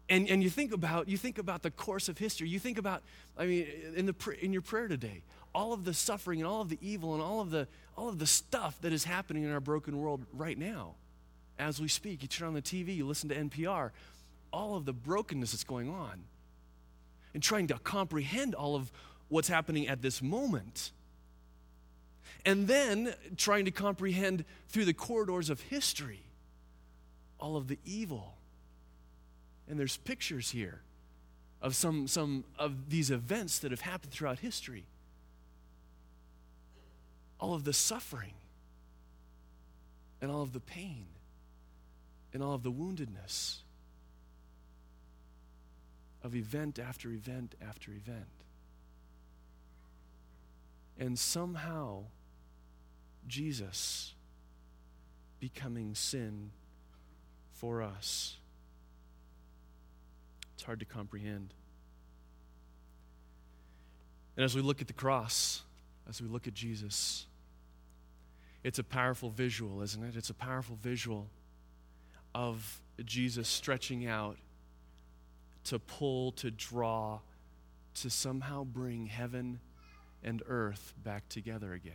And, 0.10 0.30
and 0.30 0.42
you 0.42 0.50
think 0.50 0.74
about 0.74 1.10
you 1.10 1.18
think 1.18 1.38
about 1.38 1.64
the 1.64 1.72
course 1.72 2.08
of 2.08 2.18
history. 2.18 2.48
You 2.48 2.60
think 2.60 2.78
about 2.78 3.04
I 3.38 3.46
mean 3.46 3.68
in 3.96 4.06
the 4.06 4.16
in 4.40 4.54
your 4.54 4.62
prayer 4.62 4.88
today, 4.88 5.22
all 5.58 5.74
of 5.74 5.86
the 5.86 5.94
suffering 5.94 6.40
and 6.40 6.48
all 6.48 6.62
of 6.62 6.70
the 6.70 6.78
evil 6.82 7.16
and 7.16 7.24
all 7.24 7.42
of 7.42 7.50
the 7.50 7.68
all 7.98 8.08
of 8.08 8.20
the 8.20 8.28
stuff 8.28 8.80
that 8.82 8.94
is 8.94 9.06
happening 9.06 9.44
in 9.44 9.52
our 9.52 9.60
broken 9.60 9.98
world 10.00 10.24
right 10.32 10.58
now, 10.58 10.94
as 11.58 11.82
we 11.82 11.88
speak. 11.88 12.22
You 12.22 12.28
turn 12.28 12.50
on 12.50 12.54
the 12.54 12.62
TV, 12.62 12.96
you 12.96 13.08
listen 13.08 13.28
to 13.30 13.36
NPR, 13.36 13.90
all 14.54 14.76
of 14.76 14.86
the 14.86 14.94
brokenness 14.94 15.54
that's 15.54 15.64
going 15.64 15.90
on, 15.90 16.26
and 17.34 17.42
trying 17.42 17.66
to 17.68 17.80
comprehend 17.80 18.54
all 18.54 18.76
of 18.76 18.92
what's 19.30 19.48
happening 19.48 19.88
at 19.88 20.04
this 20.04 20.22
moment 20.22 20.92
and 22.46 22.68
then 22.68 23.14
trying 23.36 23.66
to 23.66 23.72
comprehend 23.72 24.46
through 24.70 24.86
the 24.86 24.94
corridors 24.94 25.50
of 25.50 25.60
history 25.62 26.22
all 27.40 27.58
of 27.58 27.68
the 27.68 27.80
evil. 27.84 28.36
And 29.68 29.80
there's 29.80 29.98
pictures 29.98 30.52
here 30.52 30.82
of 31.62 31.76
some, 31.76 32.08
some 32.08 32.44
of 32.58 32.90
these 32.90 33.12
events 33.12 33.60
that 33.60 33.72
have 33.72 33.82
happened 33.82 34.14
throughout 34.14 34.40
history. 34.40 34.86
All 37.40 37.54
of 37.54 37.64
the 37.64 37.74
suffering, 37.74 38.34
and 40.22 40.32
all 40.32 40.42
of 40.42 40.54
the 40.54 40.60
pain, 40.60 41.06
and 42.34 42.42
all 42.42 42.54
of 42.54 42.64
the 42.64 42.72
woundedness 42.72 43.58
of 46.24 46.36
event 46.36 46.80
after 46.80 47.12
event 47.12 47.56
after 47.62 47.92
event. 47.92 48.26
And 51.00 51.18
somehow, 51.18 52.06
Jesus 53.28 54.14
becoming 55.40 55.94
sin 55.94 56.52
for 57.54 57.82
us. 57.82 58.38
It's 60.56 60.64
hard 60.64 60.80
to 60.80 60.86
comprehend. 60.86 61.54
And 64.36 64.44
as 64.44 64.56
we 64.56 64.62
look 64.62 64.82
at 64.82 64.88
the 64.88 64.94
cross, 64.94 65.62
as 66.10 66.22
we 66.22 66.28
look 66.28 66.48
at 66.48 66.54
Jesus, 66.54 67.26
it's 68.64 68.80
a 68.80 68.84
powerful 68.84 69.30
visual, 69.30 69.82
isn't 69.82 70.04
it? 70.04 70.16
It's 70.16 70.30
a 70.30 70.34
powerful 70.34 70.78
visual 70.82 71.28
of 72.34 72.82
Jesus 73.06 73.48
stretching 73.48 74.08
out 74.08 74.38
to 75.66 75.80
pull, 75.80 76.32
to 76.34 76.52
draw, 76.52 77.20
to 77.96 78.10
somehow 78.10 78.64
bring 78.64 79.08
heaven 79.08 79.60
and 80.24 80.42
earth 80.48 80.94
back 81.04 81.28
together 81.30 81.74
again. 81.74 81.94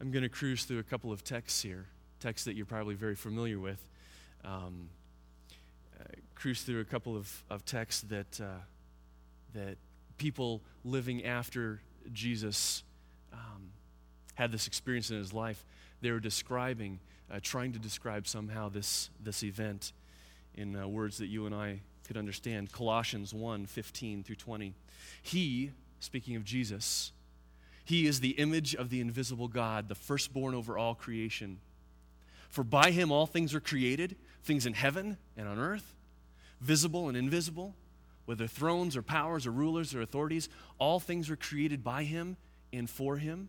I'm 0.00 0.10
going 0.10 0.22
to 0.22 0.28
cruise 0.28 0.64
through 0.64 0.78
a 0.78 0.84
couple 0.84 1.12
of 1.12 1.24
texts 1.24 1.60
here, 1.60 1.86
texts 2.20 2.44
that 2.44 2.54
you're 2.54 2.66
probably 2.66 2.94
very 2.94 3.16
familiar 3.16 3.58
with. 3.58 3.82
Um, 4.44 4.88
uh, 5.98 6.04
cruise 6.34 6.62
through 6.62 6.80
a 6.80 6.84
couple 6.84 7.16
of, 7.16 7.44
of 7.50 7.64
texts 7.64 8.02
that, 8.02 8.40
uh, 8.40 8.60
that 9.54 9.76
people 10.18 10.62
living 10.84 11.24
after 11.24 11.80
Jesus 12.12 12.82
um, 13.32 13.70
had 14.34 14.52
this 14.52 14.66
experience 14.66 15.10
in 15.10 15.16
his 15.16 15.32
life. 15.32 15.64
They 16.00 16.10
were 16.10 16.20
describing, 16.20 17.00
uh, 17.30 17.40
trying 17.42 17.72
to 17.72 17.78
describe 17.78 18.26
somehow 18.26 18.68
this, 18.68 19.10
this 19.20 19.42
event 19.42 19.92
in 20.54 20.76
uh, 20.76 20.86
words 20.86 21.18
that 21.18 21.26
you 21.26 21.46
and 21.46 21.54
I 21.54 21.80
could 22.06 22.16
understand. 22.16 22.72
Colossians 22.72 23.32
1 23.32 23.66
15 23.66 24.24
through 24.24 24.36
20. 24.36 24.74
He, 25.22 25.70
speaking 26.00 26.36
of 26.36 26.44
Jesus, 26.44 27.12
he 27.84 28.06
is 28.06 28.20
the 28.20 28.30
image 28.30 28.74
of 28.74 28.90
the 28.90 29.00
invisible 29.00 29.48
God, 29.48 29.88
the 29.88 29.94
firstborn 29.94 30.54
over 30.54 30.76
all 30.76 30.94
creation. 30.94 31.58
For 32.48 32.64
by 32.64 32.90
him 32.90 33.12
all 33.12 33.26
things 33.26 33.54
are 33.54 33.60
created, 33.60 34.16
things 34.42 34.66
in 34.66 34.74
heaven 34.74 35.16
and 35.36 35.48
on 35.48 35.58
earth, 35.58 35.94
visible 36.60 37.08
and 37.08 37.16
invisible, 37.16 37.74
whether 38.28 38.46
thrones 38.46 38.94
or 38.94 39.00
powers 39.00 39.46
or 39.46 39.50
rulers 39.50 39.94
or 39.94 40.02
authorities, 40.02 40.50
all 40.76 41.00
things 41.00 41.30
were 41.30 41.36
created 41.36 41.82
by 41.82 42.04
him 42.04 42.36
and 42.74 42.90
for 42.90 43.16
him. 43.16 43.48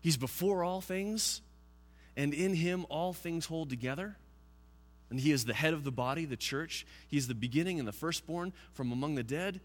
He's 0.00 0.16
before 0.16 0.64
all 0.64 0.80
things, 0.80 1.40
and 2.16 2.34
in 2.34 2.54
him 2.54 2.84
all 2.88 3.12
things 3.12 3.46
hold 3.46 3.70
together. 3.70 4.16
And 5.08 5.20
he 5.20 5.30
is 5.30 5.44
the 5.44 5.54
head 5.54 5.72
of 5.72 5.84
the 5.84 5.92
body, 5.92 6.24
the 6.24 6.36
church. 6.36 6.84
He 7.06 7.16
is 7.16 7.28
the 7.28 7.34
beginning 7.34 7.78
and 7.78 7.86
the 7.86 7.92
firstborn 7.92 8.52
from 8.72 8.90
among 8.90 9.14
the 9.14 9.22
dead 9.22 9.60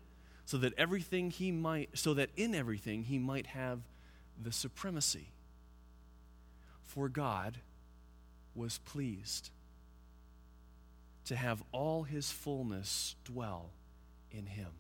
so 0.45 0.59
that 0.59 0.75
everything 0.77 1.31
he 1.31 1.51
might 1.51 1.89
so 1.97 2.13
that 2.13 2.29
in 2.38 2.53
everything 2.53 3.05
he 3.05 3.17
might 3.17 3.47
have 3.47 3.79
the 4.39 4.51
supremacy 4.51 5.31
for 6.83 7.09
god 7.09 7.57
was 8.53 8.77
pleased 8.85 9.50
to 11.25 11.35
have 11.35 11.63
all 11.71 12.03
his 12.03 12.31
fullness 12.31 13.15
dwell 13.25 13.71
in 14.37 14.45
him 14.45 14.71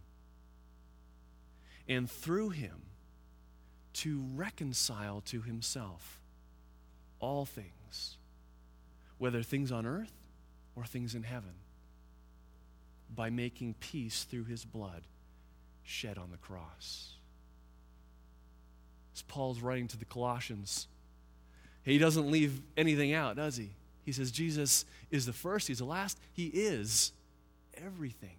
and 1.87 2.09
through 2.09 2.49
him 2.49 2.81
to 3.93 4.23
reconcile 4.35 5.21
to 5.21 5.41
himself 5.41 6.19
all 7.19 7.45
things 7.45 8.17
whether 9.17 9.41
things 9.41 9.71
on 9.71 9.85
earth 9.85 10.11
or 10.75 10.83
things 10.85 11.15
in 11.15 11.23
heaven 11.23 11.53
by 13.13 13.29
making 13.29 13.75
peace 13.79 14.23
through 14.23 14.43
his 14.43 14.65
blood 14.65 15.03
shed 15.83 16.17
on 16.17 16.31
the 16.31 16.37
cross. 16.37 17.13
As 19.15 19.21
Paul's 19.21 19.61
writing 19.61 19.87
to 19.89 19.97
the 19.97 20.05
Colossians, 20.05 20.87
he 21.83 21.97
doesn't 21.97 22.29
leave 22.29 22.61
anything 22.75 23.13
out, 23.13 23.37
does 23.37 23.55
he? 23.55 23.69
He 24.03 24.11
says 24.11 24.31
Jesus 24.31 24.85
is 25.11 25.25
the 25.25 25.33
first, 25.33 25.67
he's 25.67 25.79
the 25.79 25.85
last, 25.85 26.19
he 26.33 26.47
is 26.47 27.13
everything. 27.77 28.35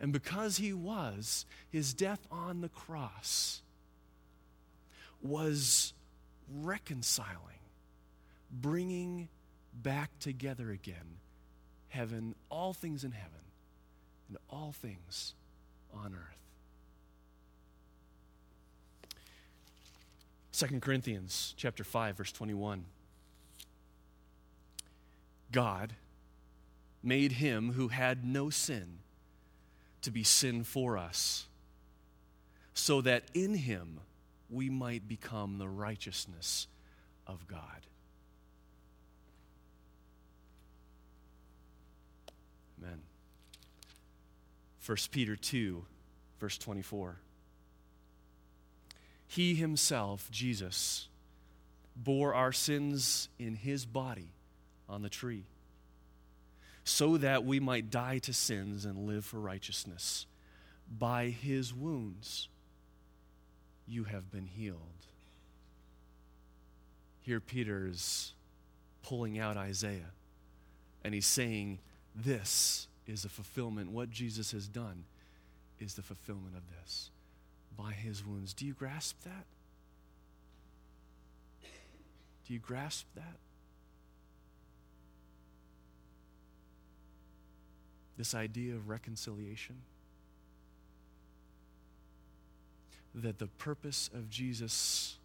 And 0.00 0.12
because 0.12 0.56
he 0.56 0.72
was, 0.72 1.44
his 1.70 1.92
death 1.92 2.26
on 2.30 2.62
the 2.62 2.70
cross 2.70 3.60
was 5.22 5.92
reconciling, 6.62 7.36
bringing 8.50 9.28
back 9.74 10.10
together 10.18 10.70
again 10.70 11.18
heaven, 11.88 12.34
all 12.48 12.72
things 12.72 13.04
in 13.04 13.12
heaven, 13.12 13.40
and 14.28 14.38
all 14.48 14.72
things 14.72 15.34
on 15.92 16.14
earth. 16.14 16.40
2 20.52 20.80
Corinthians 20.80 21.54
chapter 21.56 21.84
5 21.84 22.16
verse 22.16 22.32
21. 22.32 22.84
God 25.52 25.94
made 27.02 27.32
him 27.32 27.72
who 27.72 27.88
had 27.88 28.24
no 28.24 28.50
sin 28.50 28.98
to 30.02 30.10
be 30.10 30.24
sin 30.24 30.64
for 30.64 30.96
us, 30.96 31.46
so 32.74 33.00
that 33.00 33.24
in 33.34 33.54
him 33.54 34.00
we 34.48 34.70
might 34.70 35.06
become 35.06 35.58
the 35.58 35.68
righteousness 35.68 36.66
of 37.26 37.46
God. 37.46 37.86
Amen. 42.82 43.00
1 44.84 44.96
Peter 45.10 45.36
2, 45.36 45.84
verse 46.40 46.58
24. 46.58 47.16
He 49.26 49.54
himself, 49.54 50.28
Jesus, 50.30 51.06
bore 51.94 52.34
our 52.34 52.52
sins 52.52 53.28
in 53.38 53.54
his 53.54 53.84
body 53.86 54.32
on 54.88 55.02
the 55.02 55.08
tree, 55.08 55.44
so 56.90 57.16
that 57.16 57.44
we 57.44 57.60
might 57.60 57.90
die 57.90 58.18
to 58.18 58.32
sins 58.32 58.84
and 58.84 59.06
live 59.06 59.24
for 59.24 59.38
righteousness. 59.38 60.26
By 60.98 61.26
his 61.26 61.72
wounds 61.72 62.48
you 63.86 64.04
have 64.04 64.30
been 64.30 64.46
healed. 64.46 64.78
Here, 67.20 67.40
Peter 67.40 67.86
is 67.86 68.34
pulling 69.02 69.38
out 69.38 69.56
Isaiah, 69.56 70.12
and 71.04 71.14
he's 71.14 71.26
saying, 71.26 71.78
This 72.14 72.88
is 73.06 73.24
a 73.24 73.28
fulfillment. 73.28 73.92
What 73.92 74.10
Jesus 74.10 74.50
has 74.52 74.66
done 74.66 75.04
is 75.78 75.94
the 75.94 76.02
fulfillment 76.02 76.56
of 76.56 76.62
this 76.80 77.10
by 77.76 77.92
his 77.92 78.26
wounds. 78.26 78.52
Do 78.52 78.66
you 78.66 78.74
grasp 78.74 79.22
that? 79.22 79.46
Do 82.46 82.52
you 82.52 82.58
grasp 82.58 83.06
that? 83.14 83.36
This 88.20 88.34
idea 88.34 88.74
of 88.74 88.90
reconciliation? 88.90 89.76
That 93.14 93.38
the 93.38 93.46
purpose 93.46 94.10
of 94.12 94.28
Jesus 94.28 95.16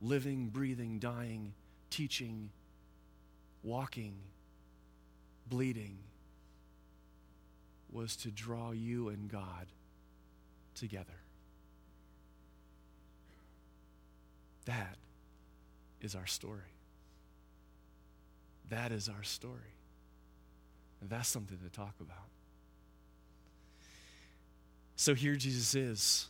living, 0.00 0.46
breathing, 0.46 0.98
dying, 0.98 1.52
teaching, 1.90 2.48
walking, 3.62 4.14
bleeding 5.50 5.98
was 7.92 8.16
to 8.16 8.30
draw 8.30 8.70
you 8.70 9.10
and 9.10 9.30
God 9.30 9.66
together. 10.74 11.20
That 14.64 14.96
is 16.00 16.14
our 16.14 16.26
story. 16.26 16.72
That 18.70 18.92
is 18.92 19.10
our 19.10 19.24
story. 19.24 19.74
And 21.00 21.08
that's 21.08 21.28
something 21.28 21.58
to 21.58 21.70
talk 21.70 21.94
about. 22.00 22.28
So 24.96 25.14
here 25.14 25.34
Jesus 25.34 25.74
is 25.74 26.28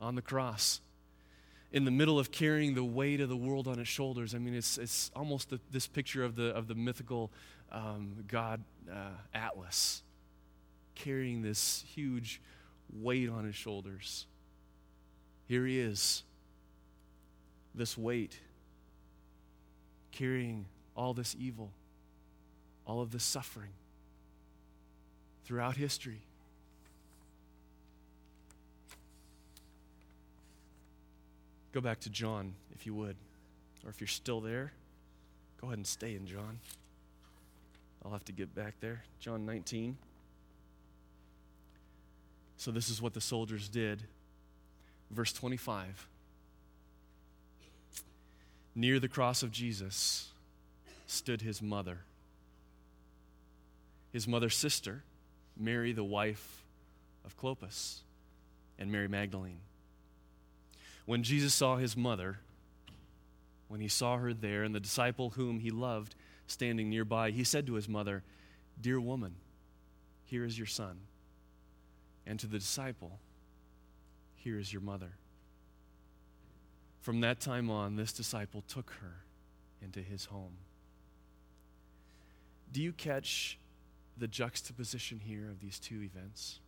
on 0.00 0.14
the 0.14 0.22
cross, 0.22 0.80
in 1.72 1.84
the 1.86 1.90
middle 1.90 2.18
of 2.18 2.30
carrying 2.30 2.74
the 2.74 2.84
weight 2.84 3.20
of 3.20 3.30
the 3.30 3.36
world 3.36 3.66
on 3.66 3.78
his 3.78 3.88
shoulders. 3.88 4.34
I 4.34 4.38
mean, 4.38 4.54
it's, 4.54 4.76
it's 4.76 5.10
almost 5.16 5.48
the, 5.48 5.58
this 5.70 5.86
picture 5.86 6.22
of 6.22 6.36
the, 6.36 6.48
of 6.48 6.68
the 6.68 6.74
mythical 6.74 7.30
um, 7.70 8.24
god 8.28 8.62
uh, 8.92 9.12
Atlas 9.32 10.02
carrying 10.94 11.40
this 11.40 11.84
huge 11.94 12.42
weight 12.92 13.30
on 13.30 13.44
his 13.44 13.54
shoulders. 13.54 14.26
Here 15.46 15.64
he 15.66 15.80
is 15.80 16.24
this 17.74 17.96
weight, 17.96 18.38
carrying 20.10 20.66
all 20.94 21.14
this 21.14 21.34
evil, 21.38 21.72
all 22.86 23.00
of 23.00 23.12
the 23.12 23.20
suffering 23.20 23.70
throughout 25.44 25.76
history. 25.76 26.22
Go 31.72 31.80
back 31.80 32.00
to 32.00 32.10
John, 32.10 32.54
if 32.74 32.86
you 32.86 32.94
would. 32.94 33.16
Or 33.84 33.90
if 33.90 34.00
you're 34.00 34.08
still 34.08 34.40
there, 34.40 34.72
go 35.60 35.68
ahead 35.68 35.78
and 35.78 35.86
stay 35.86 36.14
in 36.14 36.26
John. 36.26 36.58
I'll 38.04 38.12
have 38.12 38.24
to 38.26 38.32
get 38.32 38.54
back 38.54 38.74
there. 38.80 39.02
John 39.20 39.46
19. 39.46 39.96
So, 42.58 42.70
this 42.70 42.88
is 42.90 43.02
what 43.02 43.14
the 43.14 43.20
soldiers 43.20 43.68
did. 43.68 44.02
Verse 45.10 45.32
25. 45.32 46.06
Near 48.74 49.00
the 49.00 49.08
cross 49.08 49.42
of 49.42 49.50
Jesus 49.50 50.28
stood 51.06 51.42
his 51.42 51.60
mother. 51.60 51.98
His 54.12 54.28
mother's 54.28 54.54
sister, 54.54 55.02
Mary, 55.56 55.92
the 55.92 56.04
wife 56.04 56.64
of 57.24 57.36
Clopas, 57.36 58.00
and 58.78 58.92
Mary 58.92 59.08
Magdalene. 59.08 59.60
When 61.06 61.22
Jesus 61.22 61.54
saw 61.54 61.76
his 61.76 61.96
mother, 61.96 62.38
when 63.68 63.80
he 63.80 63.88
saw 63.88 64.18
her 64.18 64.34
there, 64.34 64.62
and 64.62 64.74
the 64.74 64.80
disciple 64.80 65.30
whom 65.30 65.60
he 65.60 65.70
loved 65.70 66.14
standing 66.46 66.90
nearby, 66.90 67.30
he 67.30 67.44
said 67.44 67.66
to 67.66 67.74
his 67.74 67.88
mother, 67.88 68.22
Dear 68.80 69.00
woman, 69.00 69.36
here 70.24 70.44
is 70.44 70.58
your 70.58 70.66
son. 70.66 70.98
And 72.26 72.38
to 72.40 72.46
the 72.46 72.58
disciple, 72.58 73.18
Here 74.36 74.58
is 74.58 74.72
your 74.72 74.82
mother. 74.82 75.12
From 77.00 77.20
that 77.20 77.40
time 77.40 77.68
on, 77.68 77.96
this 77.96 78.12
disciple 78.12 78.62
took 78.68 78.90
her 79.00 79.24
into 79.82 80.00
his 80.00 80.26
home. 80.26 80.56
Do 82.70 82.80
you 82.80 82.92
catch 82.92 83.58
the 84.16 84.28
juxtaposition 84.28 85.20
here 85.20 85.48
of 85.50 85.60
these 85.60 85.78
two 85.78 86.02
events? 86.02 86.60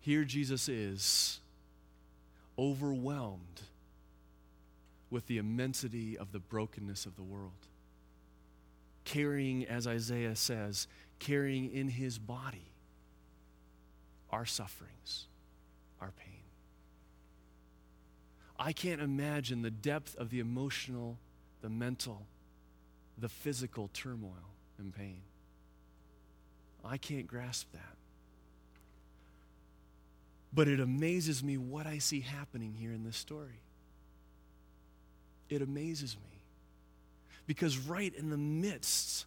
Here, 0.00 0.24
Jesus 0.24 0.68
is 0.68 1.40
overwhelmed 2.58 3.62
with 5.10 5.26
the 5.26 5.38
immensity 5.38 6.18
of 6.18 6.32
the 6.32 6.40
brokenness 6.40 7.06
of 7.06 7.16
the 7.16 7.22
world. 7.22 7.52
Carrying, 9.04 9.66
as 9.66 9.86
Isaiah 9.86 10.34
says, 10.34 10.88
carrying 11.18 11.72
in 11.72 11.88
his 11.88 12.18
body 12.18 12.72
our 14.30 14.46
sufferings, 14.46 15.26
our 16.00 16.10
pain. 16.10 16.40
I 18.58 18.72
can't 18.72 19.00
imagine 19.00 19.62
the 19.62 19.70
depth 19.70 20.16
of 20.16 20.30
the 20.30 20.40
emotional, 20.40 21.18
the 21.60 21.68
mental, 21.68 22.26
the 23.22 23.28
physical 23.28 23.88
turmoil 23.94 24.50
and 24.78 24.92
pain. 24.92 25.22
I 26.84 26.96
can't 26.96 27.28
grasp 27.28 27.70
that. 27.72 27.96
But 30.52 30.66
it 30.66 30.80
amazes 30.80 31.42
me 31.42 31.56
what 31.56 31.86
I 31.86 31.98
see 31.98 32.20
happening 32.20 32.74
here 32.74 32.92
in 32.92 33.04
this 33.04 33.16
story. 33.16 33.60
It 35.48 35.62
amazes 35.62 36.16
me. 36.16 36.42
Because 37.46 37.78
right 37.78 38.12
in 38.12 38.28
the 38.28 38.36
midst 38.36 39.24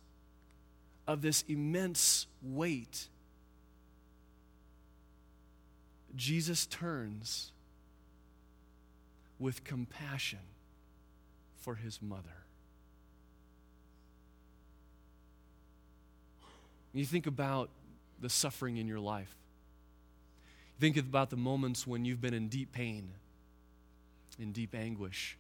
of 1.07 1.21
this 1.21 1.45
immense 1.47 2.27
weight, 2.43 3.07
Jesus 6.17 6.65
turns 6.65 7.53
with 9.39 9.63
compassion 9.63 10.39
for 11.61 11.75
his 11.75 12.01
mother. 12.01 12.44
You 16.95 17.05
think 17.05 17.27
about 17.27 17.69
the 18.21 18.29
suffering 18.29 18.77
in 18.77 18.87
your 18.87 19.01
life. 19.01 19.35
You 20.75 20.79
think 20.79 20.95
about 20.97 21.29
the 21.29 21.35
moments 21.35 21.85
when 21.85 22.05
you've 22.05 22.21
been 22.21 22.33
in 22.33 22.47
deep 22.47 22.71
pain, 22.71 23.09
in 24.39 24.53
deep 24.53 24.73
anguish, 24.73 25.37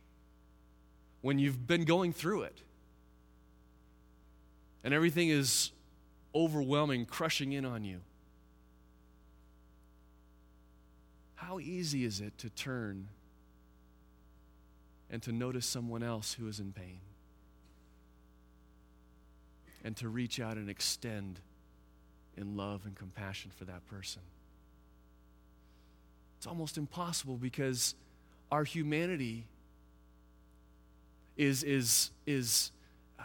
when 1.21 1.39
you've 1.39 1.65
been 1.65 1.85
going 1.85 2.11
through 2.11 2.43
it, 2.43 2.61
and 4.83 4.93
everything 4.93 5.29
is 5.29 5.71
overwhelming, 6.35 7.05
crushing 7.05 7.53
in 7.53 7.65
on 7.65 7.85
you. 7.85 8.01
How 11.35 11.59
easy 11.59 12.03
is 12.03 12.19
it 12.19 12.37
to 12.39 12.49
turn 12.49 13.07
and 15.09 15.23
to 15.23 15.31
notice 15.31 15.65
someone 15.65 16.03
else 16.03 16.33
who 16.33 16.49
is 16.49 16.59
in 16.59 16.73
pain 16.73 16.99
and 19.85 19.95
to 19.97 20.09
reach 20.09 20.39
out 20.39 20.57
and 20.57 20.67
extend 20.67 21.39
in 22.35 22.57
love 22.57 22.81
and 22.85 22.95
compassion 22.95 23.51
for 23.55 23.65
that 23.65 23.85
person. 23.85 24.23
It's 26.37 26.47
almost 26.47 26.77
impossible 26.77 27.37
because 27.37 27.93
our 28.51 28.63
humanity 28.63 29.45
is 31.37 31.63
is 31.63 32.09
is 32.25 32.71
uh, 33.19 33.23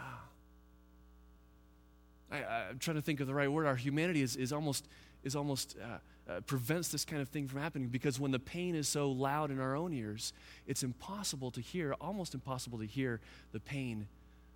I, 2.31 2.37
am 2.69 2.77
trying 2.77 2.95
to 2.95 3.01
think 3.01 3.19
of 3.21 3.27
the 3.27 3.33
right 3.33 3.51
word. 3.51 3.65
Our 3.65 3.75
humanity 3.75 4.21
is, 4.21 4.35
is 4.35 4.53
almost 4.53 4.87
is 5.23 5.35
almost 5.35 5.75
uh, 5.83 6.31
uh, 6.31 6.41
prevents 6.41 6.89
this 6.89 7.05
kind 7.05 7.23
of 7.23 7.29
thing 7.29 7.47
from 7.47 7.59
happening 7.59 7.87
because 7.87 8.19
when 8.19 8.29
the 8.29 8.39
pain 8.39 8.75
is 8.75 8.87
so 8.87 9.11
loud 9.11 9.49
in 9.49 9.59
our 9.59 9.75
own 9.75 9.93
ears, 9.93 10.31
it's 10.67 10.83
impossible 10.83 11.49
to 11.51 11.61
hear, 11.61 11.95
almost 11.99 12.35
impossible 12.35 12.77
to 12.77 12.85
hear 12.85 13.19
the 13.51 13.59
pain 13.59 14.07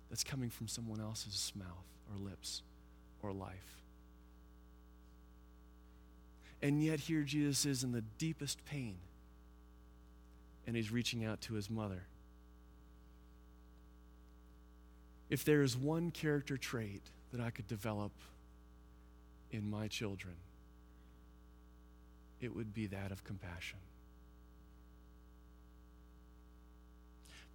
that's 0.08 0.22
coming 0.22 0.50
from 0.50 0.68
someone 0.68 1.00
else's 1.00 1.52
mouth 1.56 1.95
or 2.10 2.18
lips 2.18 2.62
or 3.22 3.32
life. 3.32 3.76
And 6.62 6.82
yet, 6.82 7.00
here 7.00 7.22
Jesus 7.22 7.66
is 7.66 7.84
in 7.84 7.92
the 7.92 8.02
deepest 8.18 8.64
pain, 8.64 8.96
and 10.66 10.74
he's 10.74 10.90
reaching 10.90 11.24
out 11.24 11.40
to 11.42 11.54
his 11.54 11.68
mother. 11.68 12.02
If 15.28 15.44
there 15.44 15.62
is 15.62 15.76
one 15.76 16.10
character 16.10 16.56
trait 16.56 17.02
that 17.32 17.40
I 17.40 17.50
could 17.50 17.66
develop 17.66 18.12
in 19.50 19.68
my 19.68 19.88
children, 19.88 20.34
it 22.40 22.54
would 22.54 22.72
be 22.72 22.86
that 22.86 23.12
of 23.12 23.24
compassion. 23.24 23.78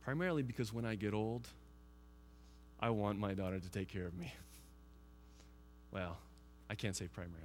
Primarily 0.04 0.44
because 0.44 0.74
when 0.74 0.86
I 0.86 0.96
get 0.96 1.14
old, 1.14 1.48
I 2.82 2.90
want 2.90 3.20
my 3.20 3.34
daughter 3.34 3.60
to 3.60 3.70
take 3.70 3.88
care 3.88 4.06
of 4.06 4.18
me. 4.18 4.34
Well, 5.92 6.18
I 6.70 6.76
can't 6.76 6.96
say 6.96 7.08
primarily. 7.08 7.38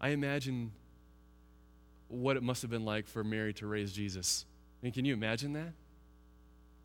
I 0.00 0.08
imagine 0.08 0.72
what 2.08 2.36
it 2.36 2.42
must 2.42 2.62
have 2.62 2.70
been 2.70 2.84
like 2.84 3.06
for 3.06 3.22
Mary 3.24 3.54
to 3.54 3.66
raise 3.66 3.92
Jesus. 3.92 4.44
I 4.82 4.86
mean, 4.86 4.92
can 4.92 5.04
you 5.04 5.14
imagine 5.14 5.52
that? 5.54 5.72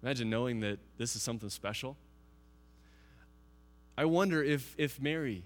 Imagine 0.04 0.30
knowing 0.30 0.62
that 0.62 0.80
this 0.98 1.16
is 1.16 1.22
something 1.22 1.50
special. 1.50 1.98
I 3.98 4.06
wonder 4.06 4.42
if, 4.42 4.76
if 4.78 5.02
Mary 5.02 5.44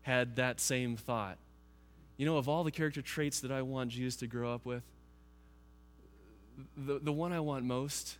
had 0.00 0.36
that 0.36 0.58
same 0.58 0.96
thought. 0.96 1.38
You 2.16 2.26
know, 2.26 2.36
of 2.36 2.48
all 2.48 2.64
the 2.64 2.72
character 2.72 3.02
traits 3.02 3.40
that 3.40 3.52
I 3.52 3.62
want 3.62 3.90
Jesus 3.90 4.16
to 4.16 4.26
grow 4.26 4.52
up 4.52 4.66
with, 4.66 4.82
the, 6.76 6.98
the 6.98 7.12
one 7.12 7.32
I 7.32 7.40
want 7.40 7.64
most 7.64 8.18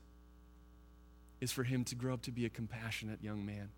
is 1.40 1.52
for 1.52 1.64
him 1.64 1.84
to 1.84 1.94
grow 1.94 2.14
up 2.14 2.22
to 2.22 2.30
be 2.30 2.46
a 2.46 2.48
compassionate 2.48 3.22
young 3.22 3.44
man, 3.44 3.70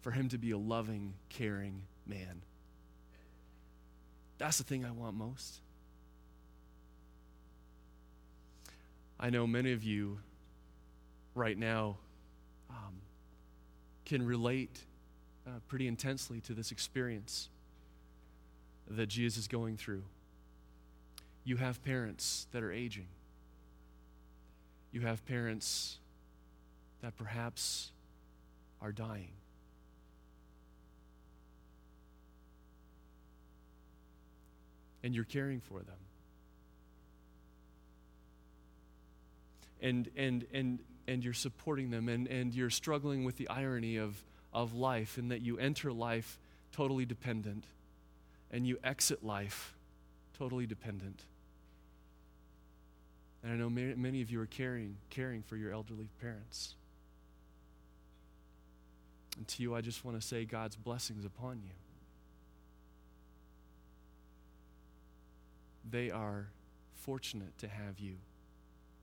for 0.00 0.10
him 0.10 0.28
to 0.30 0.38
be 0.38 0.50
a 0.50 0.58
loving, 0.58 1.14
caring 1.28 1.82
man. 2.06 2.42
That's 4.38 4.58
the 4.58 4.64
thing 4.64 4.84
I 4.84 4.90
want 4.90 5.16
most. 5.16 5.60
I 9.18 9.30
know 9.30 9.46
many 9.46 9.72
of 9.72 9.84
you 9.84 10.18
right 11.34 11.56
now 11.56 11.98
um, 12.70 12.94
can 14.04 14.24
relate 14.24 14.80
uh, 15.46 15.50
pretty 15.68 15.86
intensely 15.86 16.40
to 16.42 16.52
this 16.52 16.72
experience 16.72 17.48
that 18.88 19.06
Jesus 19.06 19.38
is 19.38 19.48
going 19.48 19.76
through. 19.76 20.02
You 21.44 21.56
have 21.56 21.84
parents 21.84 22.46
that 22.52 22.62
are 22.62 22.72
aging. 22.72 23.06
You 24.92 25.02
have 25.02 25.24
parents 25.26 25.98
that 27.02 27.16
perhaps 27.16 27.90
are 28.80 28.92
dying. 28.92 29.32
And 35.02 35.14
you're 35.14 35.24
caring 35.24 35.60
for 35.60 35.80
them. 35.80 35.96
And, 39.82 40.08
and, 40.16 40.46
and, 40.54 40.78
and 41.06 41.22
you're 41.22 41.34
supporting 41.34 41.90
them, 41.90 42.08
and, 42.08 42.26
and 42.26 42.54
you're 42.54 42.70
struggling 42.70 43.24
with 43.24 43.36
the 43.36 43.48
irony 43.50 43.98
of, 43.98 44.16
of 44.54 44.74
life, 44.74 45.18
in 45.18 45.28
that 45.28 45.42
you 45.42 45.58
enter 45.58 45.92
life 45.92 46.38
totally 46.72 47.04
dependent, 47.04 47.64
and 48.50 48.66
you 48.66 48.78
exit 48.82 49.22
life 49.22 49.74
totally 50.38 50.66
dependent. 50.66 51.24
And 53.44 53.52
I 53.52 53.56
know 53.56 53.68
many, 53.68 54.22
of 54.22 54.30
you 54.30 54.40
are 54.40 54.46
caring, 54.46 54.96
caring 55.10 55.42
for 55.42 55.58
your 55.58 55.70
elderly 55.70 56.08
parents. 56.22 56.76
And 59.36 59.46
to 59.48 59.62
you, 59.62 59.74
I 59.74 59.82
just 59.82 60.02
want 60.02 60.18
to 60.18 60.26
say 60.26 60.46
God's 60.46 60.76
blessings 60.76 61.26
upon 61.26 61.60
you. 61.62 61.70
They 65.90 66.10
are 66.10 66.46
fortunate 66.94 67.56
to 67.58 67.68
have 67.68 67.98
you 67.98 68.14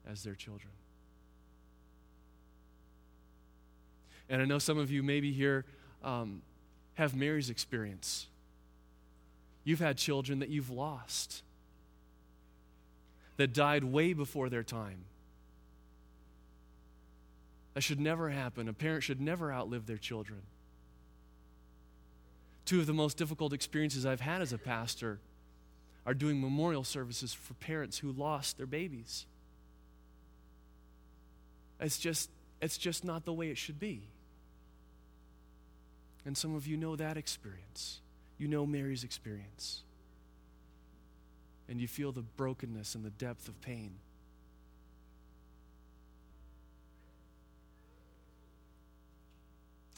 as 0.10 0.23
their 0.23 0.34
children. 0.34 0.71
And 4.27 4.41
I 4.41 4.45
know 4.45 4.58
some 4.58 4.80
of 4.80 4.89
you 4.89 5.04
maybe 5.04 5.32
here 5.32 5.65
um, 6.04 6.41
have 6.95 7.15
Mary's 7.15 7.51
experience. 7.51 8.25
You've 9.63 9.82
had 9.82 9.97
children 9.97 10.39
that 10.39 10.49
you've 10.49 10.71
lost 10.71 11.43
that 13.38 13.54
died 13.54 13.84
way 13.84 14.13
before 14.13 14.50
their 14.50 14.63
time. 14.63 15.06
That 17.74 17.82
should 17.82 18.00
never 18.00 18.30
happen. 18.30 18.67
A 18.67 18.74
parent 18.74 19.04
should 19.04 19.22
never 19.22 19.52
outlive 19.52 19.86
their 19.86 19.98
children. 19.98 20.41
Two 22.65 22.80
of 22.80 22.88
the 22.88 22.94
most 22.94 23.17
difficult 23.17 23.54
experiences 23.54 24.06
I've 24.06 24.22
had 24.22 24.41
as 24.41 24.54
a 24.54 24.58
pastor 24.58 25.20
are 26.06 26.13
doing 26.13 26.41
memorial 26.41 26.84
services 26.84 27.34
for 27.34 27.54
parents 27.56 28.00
who 28.00 28.12
lost 28.12 28.58
their 28.58 28.65
babies. 28.65 29.26
It's 31.80 31.98
just, 31.98 32.30
it's 32.62 32.78
just 32.78 33.04
not 33.04 33.26
the 33.26 33.34
way 33.34 33.50
it 33.50 33.58
should 33.58 33.80
be. 33.80 34.04
And 36.26 36.38
some 36.38 36.56
of 36.56 36.67
you 36.67 36.78
know 36.78 36.96
that 36.96 37.17
experience. 37.17 38.00
You 38.38 38.48
know 38.48 38.65
Mary's 38.65 39.04
experience 39.04 39.84
and 41.71 41.79
you 41.79 41.88
feel 41.88 42.12
the 42.12 42.21
brokenness 42.21 42.95
and 42.95 43.05
the 43.05 43.12
depth 43.12 43.47
of 43.47 43.60
pain. 43.62 43.91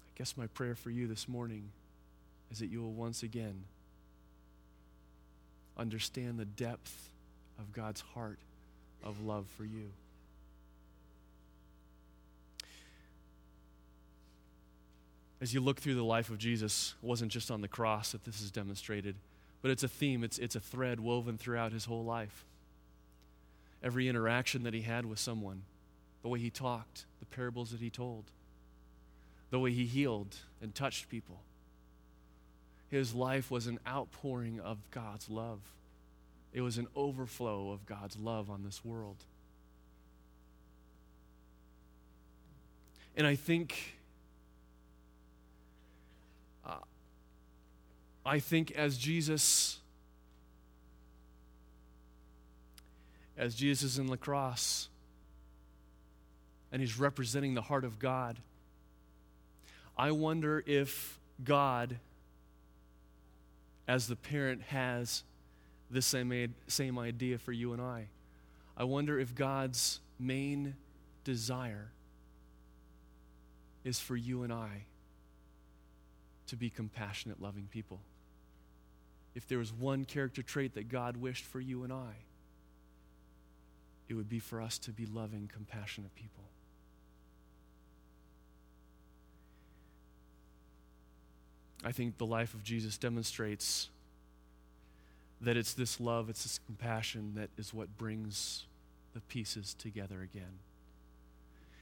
I 0.06 0.14
guess 0.16 0.38
my 0.38 0.46
prayer 0.46 0.76
for 0.76 0.92
you 0.92 1.08
this 1.08 1.28
morning 1.28 1.72
is 2.52 2.60
that 2.60 2.68
you 2.68 2.80
will 2.80 2.94
once 2.94 3.24
again 3.24 3.64
understand 5.76 6.38
the 6.38 6.46
depth 6.46 7.10
of 7.58 7.74
God's 7.74 8.02
heart 8.02 8.38
of 9.04 9.26
love 9.26 9.48
for 9.58 9.66
you. 9.66 9.90
As 15.42 15.56
you 15.56 15.60
look 15.60 15.80
through 15.80 15.96
the 15.96 16.04
life 16.04 16.30
of 16.30 16.38
Jesus, 16.38 16.94
it 17.02 17.06
wasn't 17.06 17.32
just 17.32 17.50
on 17.50 17.62
the 17.62 17.68
cross 17.68 18.12
that 18.12 18.26
this 18.26 18.42
is 18.42 18.52
demonstrated 18.52 19.16
but 19.64 19.72
it's 19.72 19.82
a 19.82 19.88
theme, 19.88 20.26
it's, 20.26 20.38
it's 20.38 20.58
a 20.58 20.60
thread 20.60 21.00
woven 21.00 21.38
throughout 21.38 21.72
his 21.72 21.86
whole 21.86 22.04
life. 22.04 22.46
Every 23.82 24.10
interaction 24.10 24.64
that 24.64 24.74
he 24.74 24.82
had 24.82 25.06
with 25.06 25.20
someone, 25.20 25.64
the 26.22 26.28
way 26.28 26.40
he 26.40 26.50
talked, 26.50 27.06
the 27.22 27.26
parables 27.26 27.72
that 27.72 27.80
he 27.80 27.90
told, 27.90 28.26
the 29.52 29.60
way 29.60 29.72
he 29.72 29.86
healed 29.86 30.36
and 30.62 30.76
touched 30.76 31.08
people. 31.10 31.40
His 32.92 33.16
life 33.16 33.50
was 33.50 33.66
an 33.66 33.80
outpouring 33.88 34.60
of 34.60 34.80
God's 34.92 35.30
love. 35.30 35.62
It 36.52 36.60
was 36.60 36.78
an 36.78 36.88
overflow 36.94 37.72
of 37.72 37.86
God's 37.86 38.18
love 38.18 38.50
on 38.50 38.64
this 38.64 38.84
world. 38.84 39.24
And 43.16 43.26
I 43.26 43.36
think 43.36 43.96
uh, 46.66 46.76
I 48.26 48.40
think 48.40 48.72
as 48.72 48.98
Jesus 48.98 49.80
as 53.38 53.56
Jesus 53.56 53.94
is 53.94 54.00
in 54.00 54.08
the 54.08 54.18
cross 54.18 54.90
and 56.72 56.82
he's 56.82 57.00
representing 57.00 57.56
the 57.56 57.62
heart 57.62 57.84
of 57.84 58.00
God, 58.00 58.40
I 59.98 60.12
wonder 60.12 60.64
if 60.66 61.20
God, 61.44 61.98
as 63.88 64.08
the 64.08 64.16
parent, 64.16 64.62
has 64.64 65.24
the 65.92 66.02
same, 66.02 66.54
same 66.68 66.98
idea 66.98 67.38
for 67.38 67.52
you 67.52 67.74
and 67.74 67.82
I. 67.82 68.08
I 68.78 68.86
wonder 68.86 69.20
if 69.20 69.36
God's 69.36 70.00
main 70.20 70.76
desire 71.24 71.92
is 73.84 74.00
for 74.00 74.16
you 74.16 74.44
and 74.44 74.54
I 74.54 74.86
to 76.48 76.56
be 76.56 76.70
compassionate, 76.70 77.42
loving 77.42 77.68
people 77.72 78.00
if 79.36 79.48
there 79.48 79.58
was 79.58 79.74
one 79.74 80.06
character 80.06 80.42
trait 80.42 80.76
that 80.76 80.90
God 80.90 81.18
wished 81.18 81.46
for 81.46 81.60
you 81.60 81.84
and 81.84 81.92
I, 81.92 82.14
it 84.08 84.14
would 84.14 84.30
be 84.30 84.40
for 84.40 84.62
us 84.62 84.78
to 84.80 84.92
be 84.92 85.06
loving, 85.06 85.50
compassionate 85.52 86.14
people. 86.16 86.44
I 91.84 91.92
think 91.92 92.18
the 92.18 92.26
life 92.26 92.54
of 92.54 92.64
Jesus 92.64 92.98
demonstrates 92.98 93.90
that 95.42 95.58
it's 95.58 95.74
this 95.74 96.00
love, 96.00 96.30
it's 96.30 96.44
this 96.44 96.60
compassion 96.66 97.34
that 97.36 97.50
is 97.58 97.74
what 97.74 97.98
brings 97.98 98.66
the 99.14 99.20
pieces 99.22 99.74
together 99.74 100.22
again. 100.22 100.60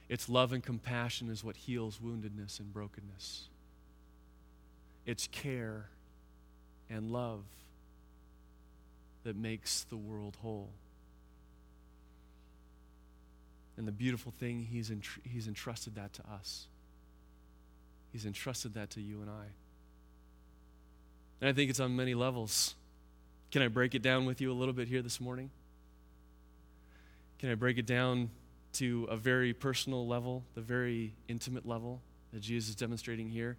It's 0.08 0.28
love 0.28 0.52
and 0.52 0.62
compassion 0.62 1.30
is 1.30 1.44
what 1.44 1.56
heals 1.56 1.98
woundedness 1.98 2.58
and 2.58 2.72
brokenness. 2.72 3.48
It's 5.06 5.28
care 5.28 5.86
and 6.92 7.10
love 7.10 7.44
that 9.24 9.36
makes 9.36 9.84
the 9.84 9.96
world 9.96 10.36
whole. 10.42 10.70
And 13.76 13.88
the 13.88 13.92
beautiful 13.92 14.32
thing, 14.38 14.66
he's, 14.70 14.90
entr- 14.90 15.24
he's 15.24 15.48
entrusted 15.48 15.94
that 15.94 16.12
to 16.14 16.22
us. 16.30 16.66
He's 18.12 18.26
entrusted 18.26 18.74
that 18.74 18.90
to 18.90 19.00
you 19.00 19.22
and 19.22 19.30
I. 19.30 19.44
And 21.40 21.48
I 21.48 21.52
think 21.52 21.70
it's 21.70 21.80
on 21.80 21.96
many 21.96 22.14
levels. 22.14 22.74
Can 23.50 23.62
I 23.62 23.68
break 23.68 23.94
it 23.94 24.02
down 24.02 24.26
with 24.26 24.40
you 24.40 24.52
a 24.52 24.54
little 24.54 24.74
bit 24.74 24.88
here 24.88 25.02
this 25.02 25.20
morning? 25.20 25.50
Can 27.38 27.50
I 27.50 27.54
break 27.54 27.78
it 27.78 27.86
down 27.86 28.30
to 28.74 29.08
a 29.10 29.16
very 29.16 29.52
personal 29.52 30.06
level, 30.06 30.44
the 30.54 30.60
very 30.60 31.14
intimate 31.26 31.66
level 31.66 32.00
that 32.32 32.40
Jesus 32.40 32.70
is 32.70 32.76
demonstrating 32.76 33.28
here? 33.30 33.56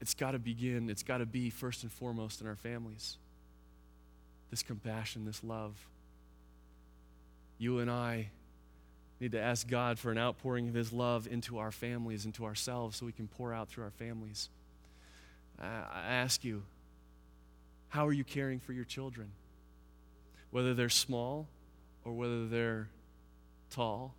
It's 0.00 0.14
got 0.14 0.32
to 0.32 0.38
begin, 0.38 0.90
it's 0.90 1.02
got 1.02 1.18
to 1.18 1.26
be 1.26 1.50
first 1.50 1.82
and 1.82 1.92
foremost 1.92 2.40
in 2.40 2.46
our 2.46 2.56
families. 2.56 3.16
This 4.50 4.62
compassion, 4.62 5.24
this 5.24 5.42
love. 5.42 5.74
You 7.58 7.80
and 7.80 7.90
I 7.90 8.30
need 9.20 9.32
to 9.32 9.40
ask 9.40 9.66
God 9.66 9.98
for 9.98 10.12
an 10.12 10.18
outpouring 10.18 10.68
of 10.68 10.74
His 10.74 10.92
love 10.92 11.26
into 11.26 11.58
our 11.58 11.72
families, 11.72 12.24
into 12.24 12.44
ourselves, 12.44 12.96
so 12.96 13.06
we 13.06 13.12
can 13.12 13.26
pour 13.26 13.52
out 13.52 13.68
through 13.68 13.84
our 13.84 13.90
families. 13.90 14.48
I 15.60 16.04
ask 16.08 16.44
you, 16.44 16.62
how 17.88 18.06
are 18.06 18.12
you 18.12 18.22
caring 18.22 18.60
for 18.60 18.72
your 18.72 18.84
children? 18.84 19.32
Whether 20.52 20.72
they're 20.74 20.88
small 20.88 21.48
or 22.04 22.12
whether 22.12 22.46
they're 22.46 22.88
tall, 23.70 24.14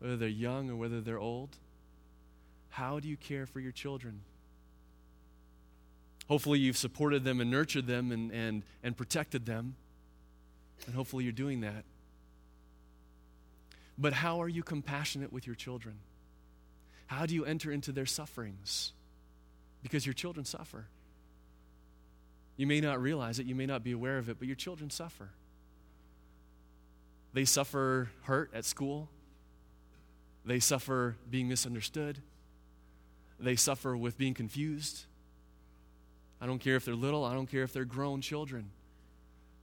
whether 0.00 0.16
they're 0.16 0.28
young 0.28 0.68
or 0.68 0.74
whether 0.74 1.00
they're 1.00 1.20
old, 1.20 1.50
how 2.70 2.98
do 2.98 3.08
you 3.08 3.16
care 3.16 3.46
for 3.46 3.60
your 3.60 3.70
children? 3.70 4.20
Hopefully, 6.32 6.60
you've 6.60 6.78
supported 6.78 7.24
them 7.24 7.42
and 7.42 7.50
nurtured 7.50 7.86
them 7.86 8.10
and, 8.10 8.32
and, 8.32 8.62
and 8.82 8.96
protected 8.96 9.44
them. 9.44 9.76
And 10.86 10.94
hopefully, 10.94 11.24
you're 11.24 11.32
doing 11.34 11.60
that. 11.60 11.84
But 13.98 14.14
how 14.14 14.40
are 14.40 14.48
you 14.48 14.62
compassionate 14.62 15.30
with 15.30 15.46
your 15.46 15.54
children? 15.54 15.96
How 17.06 17.26
do 17.26 17.34
you 17.34 17.44
enter 17.44 17.70
into 17.70 17.92
their 17.92 18.06
sufferings? 18.06 18.92
Because 19.82 20.06
your 20.06 20.14
children 20.14 20.46
suffer. 20.46 20.86
You 22.56 22.66
may 22.66 22.80
not 22.80 23.02
realize 23.02 23.38
it, 23.38 23.44
you 23.44 23.54
may 23.54 23.66
not 23.66 23.84
be 23.84 23.92
aware 23.92 24.16
of 24.16 24.30
it, 24.30 24.38
but 24.38 24.48
your 24.48 24.56
children 24.56 24.88
suffer. 24.88 25.28
They 27.34 27.44
suffer 27.44 28.08
hurt 28.22 28.50
at 28.54 28.64
school, 28.64 29.10
they 30.46 30.60
suffer 30.60 31.14
being 31.30 31.46
misunderstood, 31.50 32.20
they 33.38 33.54
suffer 33.54 33.94
with 33.94 34.16
being 34.16 34.32
confused. 34.32 35.04
I 36.42 36.46
don't 36.46 36.58
care 36.58 36.74
if 36.74 36.84
they're 36.84 36.96
little, 36.96 37.24
I 37.24 37.34
don't 37.34 37.46
care 37.46 37.62
if 37.62 37.72
they're 37.72 37.84
grown 37.84 38.20
children. 38.20 38.68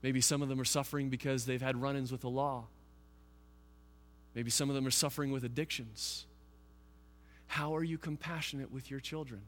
Maybe 0.02 0.22
some 0.22 0.40
of 0.40 0.48
them 0.48 0.58
are 0.58 0.64
suffering 0.64 1.10
because 1.10 1.44
they've 1.44 1.60
had 1.60 1.76
run 1.76 1.94
ins 1.94 2.10
with 2.10 2.22
the 2.22 2.30
law. 2.30 2.64
Maybe 4.34 4.50
some 4.50 4.70
of 4.70 4.74
them 4.74 4.86
are 4.86 4.90
suffering 4.90 5.30
with 5.30 5.44
addictions. 5.44 6.24
How 7.48 7.76
are 7.76 7.84
you 7.84 7.98
compassionate 7.98 8.72
with 8.72 8.90
your 8.90 8.98
children? 8.98 9.42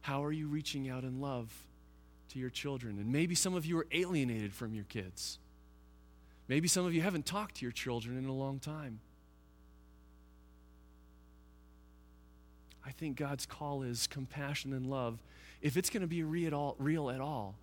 How 0.00 0.24
are 0.24 0.32
you 0.32 0.48
reaching 0.48 0.88
out 0.88 1.04
in 1.04 1.20
love 1.20 1.52
to 2.30 2.40
your 2.40 2.50
children? 2.50 2.98
And 2.98 3.12
maybe 3.12 3.36
some 3.36 3.54
of 3.54 3.64
you 3.64 3.78
are 3.78 3.86
alienated 3.92 4.52
from 4.52 4.74
your 4.74 4.84
kids. 4.84 5.38
Maybe 6.48 6.66
some 6.66 6.86
of 6.86 6.92
you 6.92 7.02
haven't 7.02 7.26
talked 7.26 7.56
to 7.56 7.64
your 7.64 7.70
children 7.70 8.18
in 8.18 8.24
a 8.24 8.32
long 8.32 8.58
time. 8.58 8.98
I 12.90 12.92
think 12.92 13.16
God's 13.16 13.46
call 13.46 13.84
is 13.84 14.08
compassion 14.08 14.72
and 14.72 14.84
love. 14.84 15.22
If 15.62 15.76
it's 15.76 15.90
going 15.90 16.00
to 16.00 16.08
be 16.08 16.24
real 16.24 17.08
at 17.08 17.20
all, 17.20 17.54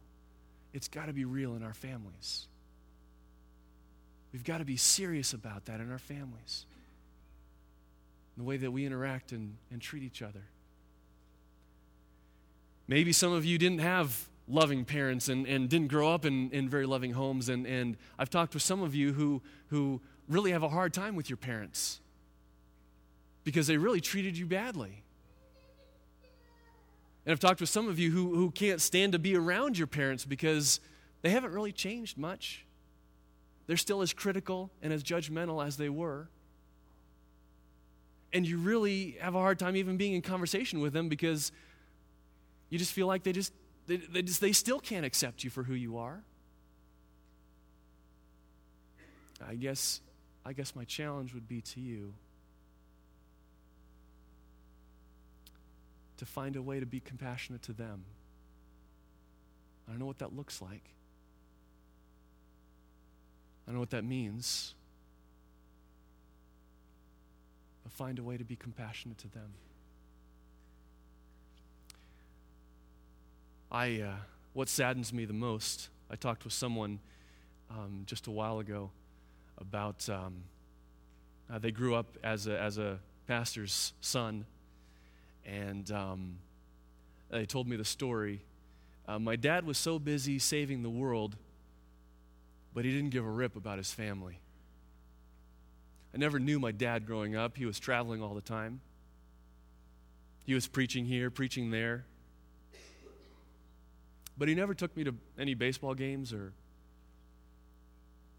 it's 0.74 0.88
got 0.88 1.08
to 1.08 1.14
be 1.14 1.26
real 1.26 1.54
in 1.56 1.64
our 1.64 1.74
families. 1.74 2.48
We've 4.32 4.46
got 4.46 4.60
to 4.60 4.66
be 4.66 4.78
serious 4.78 5.34
about 5.34 5.66
that 5.66 5.82
in 5.82 5.92
our 5.92 6.00
families, 6.00 6.66
the 8.38 8.44
way 8.44 8.56
that 8.56 8.72
we 8.72 8.86
interact 8.86 9.34
and, 9.34 9.58
and 9.70 9.82
treat 9.82 10.02
each 10.02 10.22
other. 10.22 10.44
Maybe 12.88 13.12
some 13.12 13.34
of 13.34 13.44
you 13.44 13.58
didn't 13.58 13.80
have 13.80 14.30
loving 14.48 14.86
parents 14.86 15.28
and, 15.28 15.46
and 15.46 15.68
didn't 15.68 15.90
grow 15.90 16.14
up 16.14 16.24
in, 16.24 16.52
in 16.52 16.70
very 16.70 16.86
loving 16.86 17.12
homes. 17.12 17.50
And, 17.50 17.68
and 17.68 17.98
I've 18.18 18.30
talked 18.30 18.54
with 18.54 18.64
some 18.64 18.82
of 18.82 18.96
you 18.96 19.12
who, 19.12 19.42
who 19.72 20.00
really 20.30 20.52
have 20.52 20.64
a 20.64 20.70
hard 20.70 20.94
time 20.94 21.18
with 21.18 21.30
your 21.30 21.36
parents 21.36 22.00
because 23.44 23.68
they 23.68 23.76
really 23.76 24.00
treated 24.00 24.38
you 24.38 24.46
badly. 24.46 25.04
And 27.28 27.34
I've 27.34 27.42
talked 27.42 27.60
with 27.60 27.68
some 27.68 27.90
of 27.90 28.00
you 28.00 28.10
who, 28.10 28.36
who 28.36 28.52
can't 28.52 28.80
stand 28.80 29.12
to 29.12 29.20
be 29.20 29.36
around 29.36 29.78
your 29.78 29.86
parents 29.86 30.24
because 30.24 30.80
they 31.24 31.30
haven't 31.30 31.52
really 31.52 31.74
changed 31.74 32.18
much. 32.18 32.66
They're 33.66 33.76
still 33.76 34.02
as 34.02 34.14
critical 34.14 34.72
and 34.82 34.94
as 34.94 35.04
judgmental 35.04 35.66
as 35.66 35.76
they 35.76 35.90
were. 35.90 36.30
And 38.32 38.48
you 38.48 38.58
really 38.58 39.18
have 39.20 39.36
a 39.36 39.40
hard 39.40 39.60
time 39.60 39.76
even 39.76 39.98
being 39.98 40.14
in 40.14 40.22
conversation 40.22 40.80
with 40.80 40.94
them 40.94 41.10
because 41.10 41.52
you 42.70 42.80
just 42.80 42.94
feel 42.94 43.08
like 43.08 43.24
they 43.24 43.34
just 43.34 43.52
they, 43.88 43.98
they, 43.98 44.22
just, 44.22 44.40
they 44.40 44.54
still 44.54 44.80
can't 44.80 45.06
accept 45.06 45.44
you 45.44 45.50
for 45.50 45.64
who 45.64 45.74
you 45.74 45.98
are. 45.98 46.24
I 49.46 49.56
guess 49.56 50.00
I 50.46 50.54
guess 50.54 50.78
my 50.78 50.86
challenge 50.86 51.34
would 51.34 51.50
be 51.50 51.60
to 51.60 51.82
you 51.82 52.14
to 56.18 56.26
find 56.26 56.56
a 56.56 56.62
way 56.62 56.80
to 56.80 56.86
be 56.86 57.00
compassionate 57.00 57.62
to 57.64 57.74
them. 57.74 58.04
I 59.88 59.92
don't 59.92 60.00
know 60.00 60.06
what 60.06 60.20
that 60.20 60.36
looks 60.36 60.62
like. 60.62 60.84
I 63.66 63.72
don't 63.72 63.76
know 63.76 63.80
what 63.80 63.92
that 63.92 64.04
means. 64.04 64.74
But 67.84 67.94
find 67.94 68.20
a 68.20 68.24
way 68.24 68.38
to 68.38 68.44
be 68.44 68.56
compassionate 68.56 69.18
to 69.20 69.30
them. 69.30 69.54
I, 73.72 74.02
uh, 74.02 74.16
what 74.54 74.70
saddens 74.70 75.12
me 75.12 75.26
the 75.26 75.34
most, 75.34 75.90
I 76.10 76.16
talked 76.16 76.44
with 76.46 76.54
someone 76.54 77.00
um, 77.70 78.04
just 78.06 78.28
a 78.28 78.32
while 78.32 78.60
ago 78.60 78.92
about 79.58 80.08
um, 80.10 80.44
uh, 81.52 81.60
they 81.60 81.72
grew 81.72 81.96
up 81.96 82.18
as 82.24 82.48
a, 82.48 82.60
as 82.60 82.78
a 82.78 83.00
pastor's 83.28 83.94
son, 84.00 84.46
and 85.48 85.90
um, 85.92 86.38
they 87.32 87.48
told 87.48 87.68
me 87.68 87.76
the 87.76 87.86
story. 87.86 88.44
Uh, 89.08 89.18
my 89.18 89.36
dad 89.36 89.66
was 89.66 89.80
so 89.80 89.98
busy 89.98 90.38
saving 90.38 90.84
the 90.84 90.90
world 90.90 91.36
but 92.78 92.86
he 92.86 92.92
didn't 92.92 93.10
give 93.10 93.26
a 93.26 93.30
rip 93.32 93.56
about 93.56 93.80
his 93.80 93.92
family. 93.92 94.40
I 96.14 96.20
never 96.20 96.38
knew 96.38 96.60
my 96.60 96.72
dad 96.72 97.08
growing 97.08 97.36
up. 97.36 97.58
He 97.58 97.66
was 97.66 97.80
traveling 97.80 98.22
all 98.22 98.36
the 98.36 98.42
time. 98.42 98.82
He 100.46 100.54
was 100.54 100.68
preaching 100.68 101.04
here, 101.04 101.32
preaching 101.32 101.72
there. 101.72 102.06
But 104.38 104.48
he 104.48 104.54
never 104.54 104.76
took 104.76 104.96
me 104.96 105.06
to 105.06 105.16
any 105.40 105.56
baseball 105.56 105.96
games 105.96 106.32
or 106.34 106.54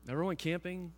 never 0.06 0.24
went 0.24 0.38
camping. 0.38 0.92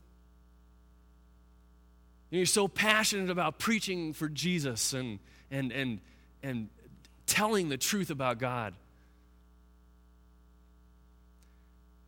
You're 2.29 2.45
so 2.45 2.69
passionate 2.69 3.31
about 3.31 3.59
preaching 3.59 4.13
for 4.13 4.29
Jesus 4.29 4.93
and, 4.93 5.19
and, 5.51 5.73
and, 5.73 6.01
and 6.43 6.69
telling 7.27 7.69
the 7.69 7.77
truth 7.77 8.11
about 8.11 8.39
God. 8.39 8.75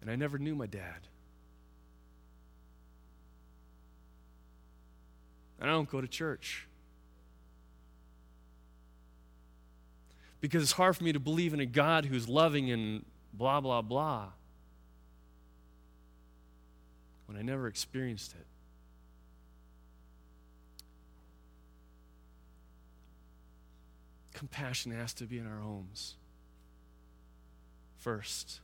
And 0.00 0.10
I 0.10 0.16
never 0.16 0.38
knew 0.38 0.54
my 0.54 0.66
dad. 0.66 1.06
and 5.62 5.70
I 5.70 5.74
don't 5.74 5.88
go 5.88 6.00
to 6.00 6.08
church. 6.08 6.66
Because 10.40 10.60
it's 10.60 10.72
hard 10.72 10.96
for 10.96 11.04
me 11.04 11.12
to 11.12 11.20
believe 11.20 11.54
in 11.54 11.60
a 11.60 11.66
God 11.66 12.04
who's 12.04 12.28
loving 12.28 12.72
and 12.72 13.04
blah, 13.32 13.60
blah, 13.60 13.80
blah 13.80 14.30
when 17.26 17.38
I 17.38 17.42
never 17.42 17.68
experienced 17.68 18.34
it. 18.34 18.44
Compassion 24.32 24.92
has 24.92 25.12
to 25.14 25.24
be 25.24 25.38
in 25.38 25.46
our 25.46 25.58
homes 25.58 26.14
first. 27.98 28.60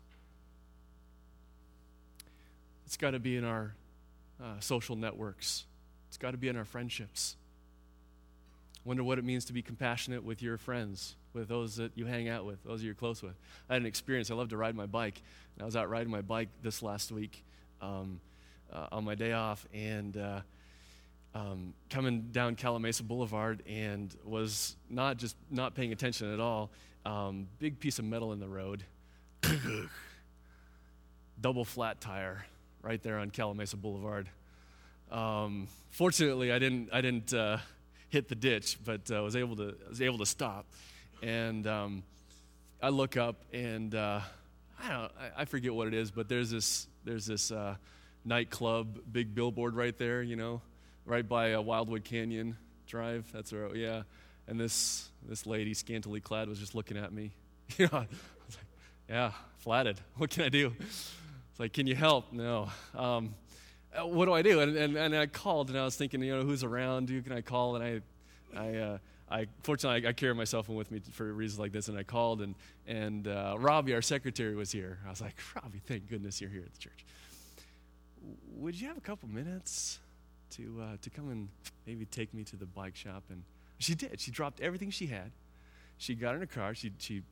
It's 2.87 2.97
got 2.97 3.11
to 3.11 3.19
be 3.19 3.37
in 3.37 3.45
our 3.45 3.75
uh, 4.43 4.61
social 4.61 4.97
networks. 4.97 5.65
It's 6.09 6.17
got 6.17 6.33
to 6.33 6.37
be 6.37 6.49
in 6.49 6.57
our 6.57 6.65
friendships. 6.65 7.37
Wonder 8.85 9.05
what 9.05 9.19
it 9.19 9.25
means 9.25 9.45
to 9.47 9.53
be 9.53 9.61
compassionate 9.61 10.25
with 10.25 10.41
your 10.41 10.57
friends, 10.57 11.15
with 11.35 11.49
those 11.49 11.77
that 11.77 11.93
you 11.95 12.07
hang 12.07 12.29
out 12.29 12.47
with, 12.47 12.63
those 12.65 12.83
you're 12.83 12.95
close 12.95 13.23
with. 13.23 13.35
I 13.69 13.75
had 13.75 13.83
an 13.83 13.87
experience. 13.87 14.31
I 14.31 14.35
love 14.35 14.49
to 14.49 14.57
ride 14.57 14.75
my 14.75 14.87
bike. 14.87 15.21
And 15.55 15.63
I 15.63 15.67
was 15.67 15.77
out 15.77 15.91
riding 15.91 16.11
my 16.11 16.23
bike 16.23 16.49
this 16.63 16.83
last 16.83 17.13
week 17.13 17.45
um, 17.83 18.21
uh, 18.73 18.87
on 18.91 19.05
my 19.05 19.15
day 19.15 19.33
off 19.33 19.67
and 19.75 20.17
uh, 20.17 20.41
um, 21.35 21.75
coming 21.91 22.29
down 22.33 22.57
Calimesa 22.57 23.03
Boulevard 23.03 23.63
and 23.67 24.15
was 24.25 24.77
not 24.89 25.17
just 25.17 25.37
not 25.51 25.75
paying 25.75 25.93
attention 25.93 26.33
at 26.33 26.41
all. 26.41 26.71
Um, 27.05 27.47
big 27.59 27.79
piece 27.81 27.99
of 27.99 28.05
metal 28.05 28.33
in 28.33 28.41
the 28.41 28.49
road. 28.49 28.85
Double 31.41 31.65
flat 31.65 32.01
tire 32.01 32.45
right 32.83 33.03
there 33.03 33.19
on 33.19 33.31
Calimesa 33.31 33.77
Boulevard. 33.77 34.29
Um, 35.11 35.69
fortunately, 35.91 36.53
I 36.53 36.59
didn't, 36.59 36.91
I 36.93 37.01
didn't 37.01 37.33
uh, 37.33 37.59
hit 38.09 38.29
the 38.29 38.35
ditch, 38.35 38.79
but 38.85 39.11
uh, 39.11 39.23
was 39.23 39.37
able 39.37 39.57
to, 39.57 39.75
was 39.89 40.03
able 40.03 40.19
to 40.19 40.27
stop. 40.27 40.67
And 41.23 41.67
um, 41.67 42.03
I 42.83 42.91
look 42.91 43.17
up, 43.17 43.37
and 43.53 43.95
uh, 43.95 44.21
I 44.83 44.89
don't, 44.89 45.13
I, 45.19 45.43
I, 45.43 45.45
forget 45.47 45.75
what 45.75 45.89
it 45.89 45.95
is, 45.95 46.11
but 46.11 46.29
there's 46.29 46.51
this, 46.51 46.87
there's 47.05 47.27
this 47.27 47.51
uh, 47.51 47.77
nightclub, 48.25 49.01
big 49.11 49.35
billboard 49.35 49.75
right 49.75 49.97
there, 49.97 50.23
you 50.23 50.37
know, 50.37 50.61
right 51.09 51.27
by 51.27 51.55
uh, 51.55 51.61
Wildwood 51.61 52.05
Canyon 52.05 52.57
Drive. 52.87 53.27
That's 53.33 53.51
where, 53.51 53.75
yeah. 53.75 54.03
And 54.47 54.61
this, 54.61 55.09
this 55.27 55.47
lady, 55.47 55.75
scantily 55.75 56.21
clad, 56.21 56.49
was 56.49 56.59
just 56.59 56.75
looking 56.75 56.97
at 56.97 57.13
me. 57.13 57.33
you 57.79 57.87
know, 57.87 57.99
I 57.99 58.07
was 58.47 58.57
like, 58.57 58.67
yeah, 59.09 59.33
flatted. 59.57 60.01
What 60.17 60.31
can 60.31 60.45
I 60.45 60.51
do? 60.51 60.75
It's 60.79 61.59
like, 61.59 61.73
can 61.73 61.87
you 61.87 61.95
help? 61.95 62.33
No. 62.33 62.69
Um, 62.95 63.35
uh, 63.99 64.07
what 64.07 64.27
do 64.27 64.35
I 64.35 64.43
do? 64.43 64.61
And, 64.61 64.77
and, 64.77 64.97
and 64.97 65.17
I 65.17 65.27
called, 65.27 65.71
and 65.71 65.79
I 65.79 65.85
was 65.85 65.97
thinking, 65.97 66.23
you 66.23 66.37
know, 66.37 66.43
who's 66.43 66.63
around? 66.63 67.09
Who 67.09 67.23
can 67.23 67.33
I 67.33 67.41
call? 67.41 67.77
And 67.77 68.03
I, 68.55 68.61
I, 68.61 68.77
uh, 68.77 68.99
I 69.31 69.47
fortunately 69.63 70.07
I, 70.07 70.11
I 70.11 70.13
carry 70.13 70.35
my 70.35 70.45
cell 70.45 70.63
phone 70.63 70.77
with 70.77 70.91
me 70.91 71.01
for 71.13 71.33
reasons 71.33 71.59
like 71.59 71.73
this, 71.73 71.89
and 71.89 71.99
I 71.99 72.03
called, 72.03 72.41
and 72.41 72.55
and 72.87 73.29
uh, 73.29 73.57
Robbie, 73.59 73.93
our 73.95 74.01
secretary, 74.01 74.55
was 74.55 74.73
here. 74.73 74.99
I 75.07 75.11
was 75.11 75.21
like, 75.21 75.37
Robbie, 75.55 75.83
thank 75.87 76.09
goodness 76.09 76.41
you're 76.41 76.49
here 76.49 76.63
at 76.65 76.73
the 76.73 76.79
church. 76.79 77.05
Would 78.57 78.81
you 78.81 78.89
have 78.89 78.97
a 78.97 79.03
couple 79.03 79.29
minutes 79.29 79.99
to 80.51 80.81
uh, 80.83 80.97
to 81.03 81.11
come 81.11 81.31
and 81.31 81.49
maybe 81.87 82.05
take 82.05 82.33
me 82.35 82.45
to 82.45 82.57
the 82.57 82.67
bike 82.67 82.97
shop? 82.97 83.25
And 83.31 83.43
she 83.79 83.95
did. 83.95 84.21
She 84.21 84.31
dropped 84.31 84.61
everything 84.61 84.91
she 84.91 85.07
had. 85.07 85.33
She 85.99 86.15
got 86.15 86.35
in 86.35 86.41
her 86.41 86.47
car. 86.47 86.75
She 86.75 86.93
she 86.99 87.23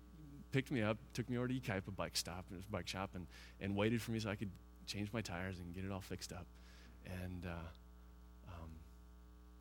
picked 0.53 0.71
me 0.71 0.83
up, 0.83 0.97
took 1.13 1.29
me 1.29 1.37
over 1.37 1.49
to 1.49 1.55
Yucaipa 1.55 1.95
bike 1.97 2.17
stop, 2.17 2.47
bike 2.71 2.89
shop, 2.89 3.11
and 3.15 3.27
and 3.61 3.77
waited 3.77 4.03
for 4.03 4.13
me 4.13 4.19
so 4.19 4.31
I 4.31 4.37
could 4.37 4.51
change 4.87 5.13
my 5.13 5.21
tires 5.21 5.59
and 5.59 5.75
get 5.75 5.85
it 5.85 5.91
all 5.91 6.01
fixed 6.01 6.33
up. 6.33 6.47
And 7.23 7.47
uh, 7.47 8.49
um, 8.49 8.71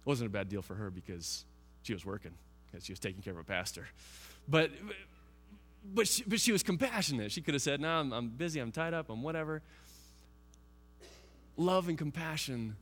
it 0.01 0.07
wasn't 0.07 0.27
a 0.27 0.31
bad 0.31 0.49
deal 0.49 0.61
for 0.61 0.75
her 0.75 0.89
because 0.89 1.45
she 1.83 1.93
was 1.93 2.05
working 2.05 2.31
because 2.65 2.85
she 2.85 2.91
was 2.91 2.99
taking 2.99 3.21
care 3.21 3.33
of 3.33 3.39
a 3.39 3.43
pastor. 3.43 3.87
But 4.47 4.71
but 5.93 6.07
she, 6.07 6.23
but 6.23 6.39
she 6.39 6.51
was 6.51 6.63
compassionate. 6.63 7.31
She 7.31 7.41
could 7.41 7.53
have 7.53 7.61
said, 7.61 7.79
"No, 7.79 7.89
I'm, 7.89 8.11
I'm 8.11 8.29
busy. 8.29 8.59
I'm 8.59 8.71
tied 8.71 8.93
up. 8.93 9.09
I'm 9.09 9.21
whatever." 9.21 9.61
Love 11.57 11.87
and 11.87 11.97
compassion, 11.97 12.75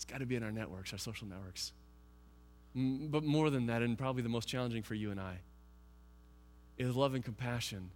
it's 0.00 0.06
got 0.06 0.20
to 0.20 0.26
be 0.26 0.34
in 0.34 0.42
our 0.42 0.50
networks, 0.50 0.94
our 0.94 0.98
social 0.98 1.26
networks. 1.28 1.72
But 2.74 3.22
more 3.22 3.50
than 3.50 3.66
that, 3.66 3.82
and 3.82 3.98
probably 3.98 4.22
the 4.22 4.30
most 4.30 4.48
challenging 4.48 4.82
for 4.82 4.94
you 4.94 5.10
and 5.10 5.20
I, 5.20 5.40
is 6.78 6.96
love 6.96 7.12
and 7.12 7.22
compassion 7.22 7.90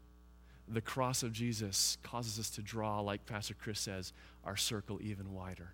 the 0.68 0.82
cross 0.82 1.22
of 1.22 1.32
Jesus 1.32 1.96
causes 2.02 2.38
us 2.38 2.50
to 2.50 2.62
draw, 2.62 3.00
like 3.00 3.24
Pastor 3.26 3.54
Chris 3.54 3.80
says, 3.80 4.12
our 4.44 4.56
circle 4.56 4.98
even 5.02 5.32
wider. 5.34 5.72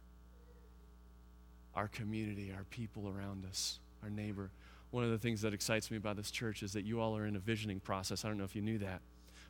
Our 1.75 1.89
community, 1.89 2.53
our 2.57 2.65
people 2.65 3.09
around 3.09 3.45
us, 3.45 3.79
our 4.03 4.11
neighbor. 4.11 4.51
One 4.91 5.05
of 5.05 5.11
the 5.11 5.19
things 5.19 5.43
that 5.43 5.55
excites 5.55 5.91
me 5.91 5.97
about 5.97 6.17
this 6.17 6.31
church 6.31 6.63
is 6.63 6.73
that 6.73 6.85
you 6.85 7.01
all 7.01 7.17
are 7.17 7.27
in 7.27 7.37
a 7.37 7.41
visioning 7.41 7.79
process. 7.81 8.25
I 8.25 8.29
don't 8.29 8.39
know 8.39 8.45
if 8.45 8.57
you 8.57 8.63
knew 8.63 8.79
that, 8.79 9.01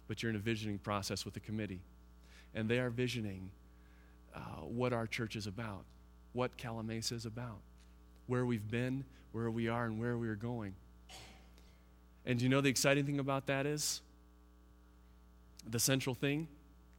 but 0.08 0.22
you're 0.22 0.30
in 0.30 0.36
a 0.36 0.40
visioning 0.40 0.78
process 0.78 1.24
with 1.24 1.34
the 1.34 1.40
committee. 1.40 1.80
And 2.54 2.68
they 2.68 2.78
are 2.78 2.90
visioning 2.90 3.50
uh, 4.34 4.40
what 4.62 4.92
our 4.92 5.06
church 5.06 5.36
is 5.36 5.46
about, 5.46 5.84
what 6.32 6.56
Calimesa 6.56 7.12
is 7.12 7.26
about, 7.26 7.58
where 8.26 8.44
we've 8.44 8.70
been, 8.70 9.04
where 9.32 9.50
we 9.50 9.68
are, 9.68 9.84
and 9.86 10.00
where 10.00 10.16
we 10.16 10.28
are 10.28 10.36
going. 10.36 10.74
And 12.26 12.40
you 12.40 12.48
know 12.48 12.60
the 12.60 12.68
exciting 12.68 13.06
thing 13.06 13.18
about 13.18 13.46
that 13.46 13.66
is? 13.66 14.02
the 15.68 15.78
central 15.78 16.14
thing 16.14 16.48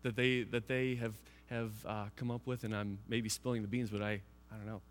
that 0.04 0.16
they 0.16 0.44
that 0.44 0.68
they 0.68 0.96
have 0.96 1.16
have 1.50 1.72
uh, 1.86 2.06
come 2.16 2.32
up 2.32 2.46
with, 2.46 2.64
and 2.64 2.76
I'm 2.76 2.98
maybe 3.08 3.30
spilling 3.30 3.62
the 3.62 3.68
beans, 3.68 3.90
but 3.90 4.02
I 4.02 4.22
I 4.52 4.56
don't 4.56 4.66
know. 4.66 4.82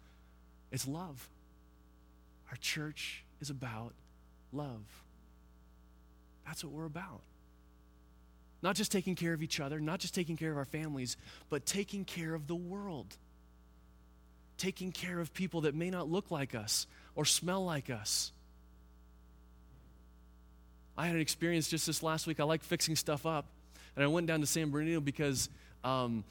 It's 0.70 0.86
love. 0.86 1.28
Our 2.50 2.56
church 2.56 3.24
is 3.40 3.50
about 3.50 3.92
love. 4.52 4.82
That's 6.46 6.64
what 6.64 6.72
we're 6.72 6.86
about. 6.86 7.20
Not 8.62 8.76
just 8.76 8.92
taking 8.92 9.14
care 9.14 9.32
of 9.32 9.42
each 9.42 9.60
other, 9.60 9.80
not 9.80 10.00
just 10.00 10.14
taking 10.14 10.36
care 10.36 10.50
of 10.50 10.58
our 10.58 10.64
families, 10.64 11.16
but 11.48 11.64
taking 11.64 12.04
care 12.04 12.34
of 12.34 12.46
the 12.46 12.54
world. 12.54 13.16
Taking 14.60 14.92
care 14.92 15.20
of 15.20 15.32
people 15.32 15.62
that 15.62 15.74
may 15.74 15.88
not 15.88 16.10
look 16.10 16.30
like 16.30 16.54
us 16.54 16.86
or 17.14 17.24
smell 17.24 17.64
like 17.64 17.88
us. 17.88 18.30
I 20.98 21.06
had 21.06 21.14
an 21.14 21.22
experience 21.22 21.66
just 21.66 21.86
this 21.86 22.02
last 22.02 22.26
week. 22.26 22.40
I 22.40 22.44
like 22.44 22.62
fixing 22.62 22.94
stuff 22.94 23.24
up. 23.24 23.46
And 23.96 24.04
I 24.04 24.06
went 24.08 24.26
down 24.26 24.40
to 24.40 24.46
San 24.46 24.68
Bernardino 24.68 25.00
because 25.00 25.48
um, 25.82 26.24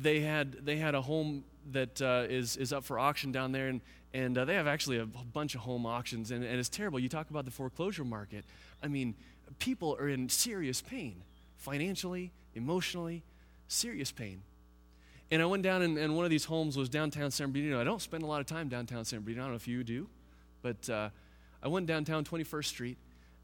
they 0.00 0.20
had 0.20 0.64
they 0.64 0.76
had 0.76 0.94
a 0.94 1.02
home 1.02 1.42
that 1.72 2.00
uh, 2.00 2.26
is 2.28 2.56
is 2.56 2.72
up 2.72 2.84
for 2.84 3.00
auction 3.00 3.32
down 3.32 3.50
there, 3.50 3.66
and 3.66 3.80
and 4.14 4.38
uh, 4.38 4.44
they 4.44 4.54
have 4.54 4.68
actually 4.68 4.98
a 4.98 5.06
bunch 5.06 5.56
of 5.56 5.62
home 5.62 5.84
auctions, 5.84 6.30
and, 6.30 6.44
and 6.44 6.60
it's 6.60 6.68
terrible. 6.68 7.00
You 7.00 7.08
talk 7.08 7.30
about 7.30 7.46
the 7.46 7.50
foreclosure 7.50 8.04
market. 8.04 8.44
I 8.80 8.86
mean, 8.86 9.16
people 9.58 9.96
are 9.98 10.08
in 10.08 10.28
serious 10.28 10.80
pain, 10.80 11.16
financially, 11.56 12.30
emotionally, 12.54 13.24
serious 13.66 14.12
pain. 14.12 14.42
And 15.32 15.40
I 15.40 15.46
went 15.46 15.62
down, 15.62 15.80
and, 15.80 15.96
and 15.96 16.14
one 16.14 16.26
of 16.26 16.30
these 16.30 16.44
homes 16.44 16.76
was 16.76 16.90
downtown 16.90 17.30
San 17.30 17.52
Bernardino. 17.52 17.80
I 17.80 17.84
don't 17.84 18.02
spend 18.02 18.22
a 18.22 18.26
lot 18.26 18.42
of 18.42 18.46
time 18.46 18.68
downtown 18.68 19.06
San 19.06 19.20
Bernardino. 19.20 19.40
I 19.40 19.44
don't 19.46 19.52
know 19.52 19.56
if 19.56 19.66
you 19.66 19.82
do, 19.82 20.06
but 20.60 20.90
uh, 20.90 21.08
I 21.62 21.68
went 21.68 21.86
downtown 21.86 22.22
21st 22.22 22.64
Street 22.66 22.98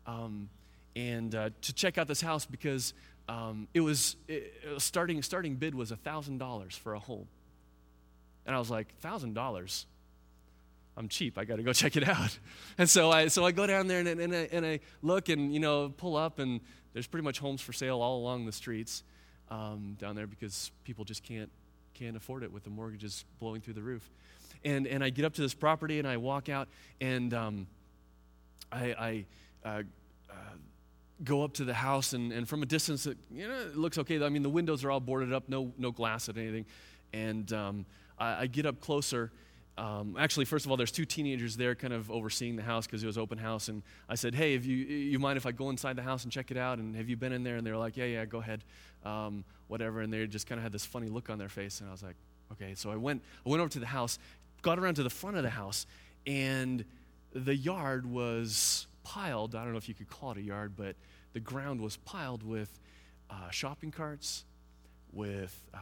um, 0.07 0.51
and 0.95 1.35
uh, 1.35 1.49
to 1.63 1.73
check 1.73 1.97
out 1.97 2.07
this 2.07 2.21
house 2.21 2.45
because 2.45 2.93
um, 3.27 3.69
it 3.73 3.81
was 3.81 4.17
it, 4.29 4.53
starting 4.77 5.23
starting 5.23 5.55
bid 5.55 5.75
was 5.75 5.91
thousand 5.91 6.37
dollars 6.37 6.77
for 6.77 6.93
a 6.93 6.99
home, 6.99 7.27
and 8.45 8.55
I 8.55 8.59
was 8.59 8.71
like 8.71 8.95
thousand 8.99 9.33
dollars. 9.33 9.87
I'm 10.95 11.09
cheap. 11.09 11.39
I 11.39 11.47
got 11.47 11.57
to 11.57 11.63
go 11.63 11.73
check 11.73 11.97
it 11.97 12.07
out. 12.07 12.39
And 12.77 12.91
so 12.91 13.11
I 13.11 13.29
so 13.29 13.47
I 13.47 13.53
go 13.53 13.67
down 13.67 13.87
there 13.87 14.01
and, 14.01 14.09
and, 14.09 14.35
I, 14.35 14.49
and 14.53 14.67
I 14.67 14.81
look 15.01 15.31
and 15.31 15.55
you 15.55 15.61
know 15.61 15.89
pull 15.89 16.17
up 16.17 16.39
and 16.39 16.61
there's 16.93 17.07
pretty 17.07 17.25
much 17.25 17.39
homes 17.39 17.63
for 17.63 17.73
sale 17.73 18.03
all 18.03 18.19
along 18.19 18.45
the 18.45 18.53
streets 18.53 19.05
um, 19.51 19.97
down 19.99 20.17
there 20.17 20.27
because 20.27 20.71
people 20.85 21.07
just 21.07 21.23
can't 21.23 21.51
can't 21.95 22.17
afford 22.17 22.43
it 22.43 22.53
with 22.53 22.65
the 22.65 22.71
mortgages 22.71 23.25
blowing 23.41 23.61
through 23.61 23.75
the 23.75 23.83
roof. 23.83 24.11
And 24.65 24.87
and 24.87 25.05
I 25.05 25.11
get 25.11 25.25
up 25.25 25.35
to 25.35 25.43
this 25.43 25.55
property 25.55 25.99
and 25.99 26.09
I 26.09 26.17
walk 26.17 26.49
out 26.49 26.69
and 27.01 27.33
um, 27.35 27.67
I, 28.73 29.25
I 29.65 29.69
uh, 29.69 29.83
go 31.25 31.43
up 31.43 31.55
to 31.55 31.65
the 31.65 31.75
house, 31.75 32.13
and, 32.13 32.33
and 32.33 32.49
from 32.49 32.63
a 32.63 32.67
distance, 32.67 33.07
it, 33.07 33.19
you 33.31 33.49
know, 33.49 33.55
it 33.55 33.77
looks 33.77 33.99
okay. 33.99 34.23
I 34.23 34.29
mean, 34.29 34.43
the 34.43 34.49
windows 34.49 34.85
are 34.85 34.91
all 34.91 35.01
boarded 35.01 35.33
up, 35.33 35.49
no, 35.49 35.73
no 35.79 35.91
glass 35.91 36.29
or 36.29 36.39
anything. 36.39 36.67
And 37.13 37.53
um, 37.53 37.87
I, 38.19 38.43
I, 38.43 38.47
get 38.47 38.67
up 38.67 38.81
closer. 38.81 39.33
Um, 39.79 40.17
actually, 40.19 40.45
first 40.45 40.65
of 40.65 40.73
all, 40.73 40.77
there's 40.77 40.91
two 40.91 41.05
teenagers 41.05 41.57
there 41.57 41.77
kind 41.77 41.93
of 41.93 42.11
overseeing 42.11 42.57
the 42.57 42.65
house 42.65 42.85
because 42.85 43.05
it 43.05 43.07
was 43.07 43.17
open 43.17 43.39
house. 43.39 43.69
And 43.69 43.85
I 44.09 44.17
said, 44.17 44.35
hey, 44.35 44.55
if 44.55 44.67
you, 44.67 44.77
you 44.77 45.21
mind 45.21 45.37
if 45.37 45.47
I 45.47 45.53
go 45.53 45.71
inside 45.71 45.95
the 45.95 46.03
house 46.03 46.25
and 46.25 46.33
check 46.33 46.51
it 46.51 46.57
out? 46.57 46.79
And 46.79 46.97
have 46.97 47.09
you 47.09 47.17
been 47.17 47.33
in 47.33 47.45
there? 47.45 47.57
And 47.57 47.65
they 47.65 47.71
were 47.71 47.79
like, 47.79 47.97
yeah, 47.97 48.07
yeah, 48.07 48.25
go 48.25 48.39
ahead, 48.39 48.65
um, 49.05 49.45
whatever. 49.69 50.01
And 50.01 50.13
they 50.13 50.27
just 50.27 50.49
kind 50.49 50.59
of 50.59 50.65
had 50.65 50.73
this 50.73 50.85
funny 50.85 51.07
look 51.07 51.31
on 51.31 51.39
their 51.39 51.49
face. 51.49 51.81
And 51.81 51.89
I 51.89 51.93
was 51.93 52.03
like, 52.03 52.17
okay. 52.53 52.75
So 52.75 52.91
I 52.91 52.97
went, 52.97 53.23
I 53.47 53.49
went 53.49 53.61
over 53.61 53.71
to 53.71 53.79
the 53.79 53.87
house, 53.87 54.19
got 54.63 54.81
around 54.81 54.95
to 54.95 55.05
the 55.05 55.11
front 55.11 55.37
of 55.37 55.45
the 55.45 55.51
house, 55.51 55.87
and 56.27 56.85
the 57.33 57.55
yard 57.55 58.05
was 58.05 58.89
piled. 59.05 59.55
I 59.55 59.63
don't 59.63 59.73
know 59.73 59.79
if 59.79 59.89
you 59.89 59.95
could 59.95 60.11
call 60.11 60.33
it 60.33 60.39
a 60.39 60.43
yard, 60.43 60.73
but 60.77 60.97
the 61.35 61.41
ground 61.41 61.81
was 61.81 61.97
piled 61.99 62.43
with 62.43 62.81
uh, 63.31 63.51
shopping 63.51 63.93
carts, 63.93 64.45
with 65.13 65.57
uh, 65.73 65.79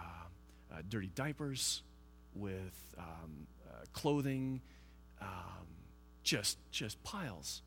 uh, 0.70 0.82
dirty 0.86 1.10
diapers, 1.14 1.82
with 2.34 2.94
um, 2.98 3.46
clothing, 3.92 4.60
um, 5.20 5.66
just 6.22 6.58
just 6.70 7.02
piles. 7.02 7.62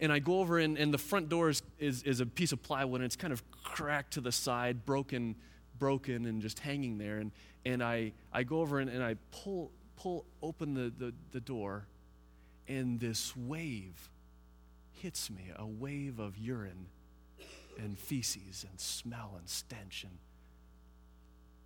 And 0.00 0.12
I 0.12 0.18
go 0.18 0.40
over, 0.40 0.58
and, 0.58 0.76
and 0.76 0.92
the 0.92 0.98
front 0.98 1.28
door 1.28 1.48
is, 1.48 1.62
is, 1.78 2.02
is 2.02 2.18
a 2.18 2.26
piece 2.26 2.50
of 2.50 2.60
plywood, 2.60 3.02
and 3.02 3.04
it's 3.04 3.14
kind 3.14 3.32
of 3.32 3.40
cracked 3.62 4.14
to 4.14 4.20
the 4.20 4.32
side, 4.32 4.84
broken, 4.84 5.36
broken, 5.78 6.26
and 6.26 6.42
just 6.42 6.58
hanging 6.58 6.98
there. 6.98 7.18
And, 7.18 7.30
and 7.64 7.84
I, 7.84 8.12
I 8.32 8.42
go 8.42 8.62
over 8.62 8.80
and, 8.80 8.90
and 8.90 9.00
I 9.00 9.14
pull, 9.30 9.70
pull 9.96 10.24
open 10.42 10.74
the, 10.74 10.92
the, 10.98 11.14
the 11.30 11.38
door, 11.40 11.86
and 12.66 12.98
this 12.98 13.36
wave 13.36 14.10
hits 14.94 15.30
me 15.30 15.52
a 15.54 15.66
wave 15.66 16.18
of 16.18 16.36
urine 16.36 16.86
and 17.78 17.96
feces 17.96 18.66
and 18.68 18.80
smell 18.80 19.34
and 19.38 19.48
stench. 19.48 20.04
And, 20.04 20.18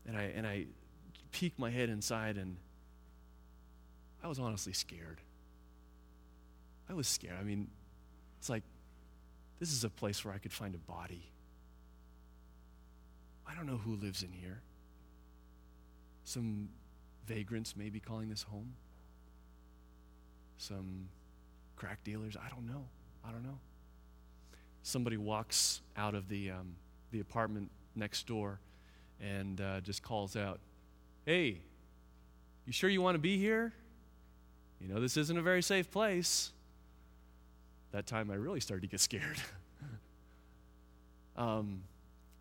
and, 0.09 0.17
I, 0.19 0.33
and 0.37 0.47
I 0.47 0.67
peek 1.33 1.59
my 1.59 1.71
head 1.71 1.89
inside, 1.89 2.37
and 2.37 2.59
I 4.27 4.29
was 4.29 4.41
honestly 4.41 4.73
scared. 4.73 5.21
I 6.91 6.95
was 6.95 7.07
scared. 7.07 7.37
I 7.41 7.45
mean, 7.45 7.69
it's 8.41 8.51
like, 8.51 8.65
this 9.61 9.71
is 9.71 9.85
a 9.85 9.89
place 9.89 10.25
where 10.25 10.35
I 10.35 10.39
could 10.39 10.53
find 10.53 10.75
a 10.75 10.79
body. 10.79 11.31
I 13.47 13.55
don't 13.55 13.67
know 13.67 13.77
who 13.77 13.95
lives 13.95 14.25
in 14.25 14.33
here. 14.33 14.63
Some 16.25 16.71
vagrants 17.29 17.77
may 17.77 17.89
be 17.89 18.01
calling 18.01 18.29
this 18.29 18.43
home. 18.43 18.73
Some 20.59 21.09
crack 21.77 22.03
dealers. 22.03 22.37
I 22.37 22.49
don't 22.49 22.67
know. 22.67 22.85
I 23.25 23.31
don't 23.31 23.45
know. 23.45 23.61
Somebody 24.83 25.19
walks 25.19 25.83
out 25.97 26.17
of 26.17 26.29
the, 26.29 26.51
um, 26.51 26.75
the 27.13 27.21
apartment 27.21 27.71
next 27.95 28.27
door 28.27 28.59
and 29.21 29.61
uh, 29.61 29.81
just 29.83 30.03
calls 30.03 30.35
out, 30.35 30.59
Hey, 31.25 31.61
You 32.67 32.73
sure 32.73 32.91
you 32.91 33.01
want 33.01 33.15
to 33.15 33.21
be 33.21 33.39
here? 33.39 33.73
You 34.81 34.89
know, 34.89 35.01
this 35.01 35.17
isn't 35.17 35.37
a 35.37 35.43
very 35.43 35.63
safe 35.63 35.91
place. 35.91 36.53
That 37.93 38.07
time 38.07 38.31
I 38.31 38.35
really 38.35 38.61
started 38.61 38.83
to 38.83 38.89
get 38.89 39.01
scared. 39.01 39.41
um, 41.37 41.83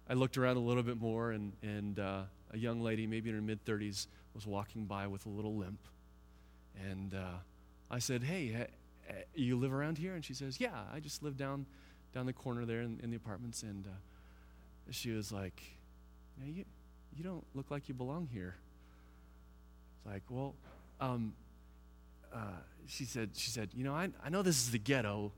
I 0.09 0.13
looked 0.13 0.37
around 0.37 0.57
a 0.57 0.61
little 0.61 0.83
bit 0.83 0.99
more, 0.99 1.31
and, 1.31 1.53
and 1.63 1.99
uh, 1.99 2.21
a 2.51 2.57
young 2.57 2.81
lady, 2.81 3.07
maybe 3.07 3.29
in 3.29 3.35
her 3.35 3.41
mid 3.41 3.63
30s, 3.65 4.07
was 4.33 4.45
walking 4.45 4.85
by 4.85 5.07
with 5.07 5.25
a 5.25 5.29
little 5.29 5.55
limp. 5.55 5.79
And 6.89 7.13
uh, 7.13 7.37
I 7.89 7.99
said, 7.99 8.23
Hey, 8.23 8.67
you 9.33 9.55
live 9.57 9.73
around 9.73 9.97
here? 9.97 10.13
And 10.15 10.23
she 10.23 10.33
says, 10.33 10.59
Yeah, 10.59 10.77
I 10.93 10.99
just 10.99 11.23
live 11.23 11.37
down, 11.37 11.65
down 12.13 12.25
the 12.25 12.33
corner 12.33 12.65
there 12.65 12.81
in, 12.81 12.99
in 13.01 13.09
the 13.09 13.15
apartments. 13.15 13.63
And 13.63 13.87
uh, 13.87 13.89
she 14.91 15.11
was 15.11 15.31
like, 15.31 15.61
you, 16.45 16.65
you 17.15 17.23
don't 17.23 17.45
look 17.53 17.71
like 17.71 17.87
you 17.87 17.95
belong 17.95 18.27
here. 18.31 18.55
It's 19.97 20.05
like, 20.05 20.23
Well, 20.29 20.53
um, 20.99 21.33
uh, 22.35 22.39
she 22.87 23.05
said, 23.05 23.29
she 23.33 23.49
said, 23.49 23.69
you 23.73 23.83
know, 23.83 23.93
I, 23.93 24.09
I 24.23 24.29
know 24.29 24.41
this 24.41 24.57
is 24.57 24.71
the 24.71 24.79
ghetto. 24.79 25.31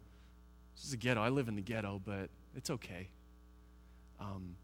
This 0.76 0.86
is 0.86 0.92
the 0.92 0.98
ghetto. 0.98 1.22
I 1.22 1.30
live 1.30 1.48
in 1.48 1.56
the 1.56 1.62
ghetto, 1.62 2.02
but 2.04 2.30
it's 2.56 2.70
okay. 2.72 3.10
Um, 4.20 4.56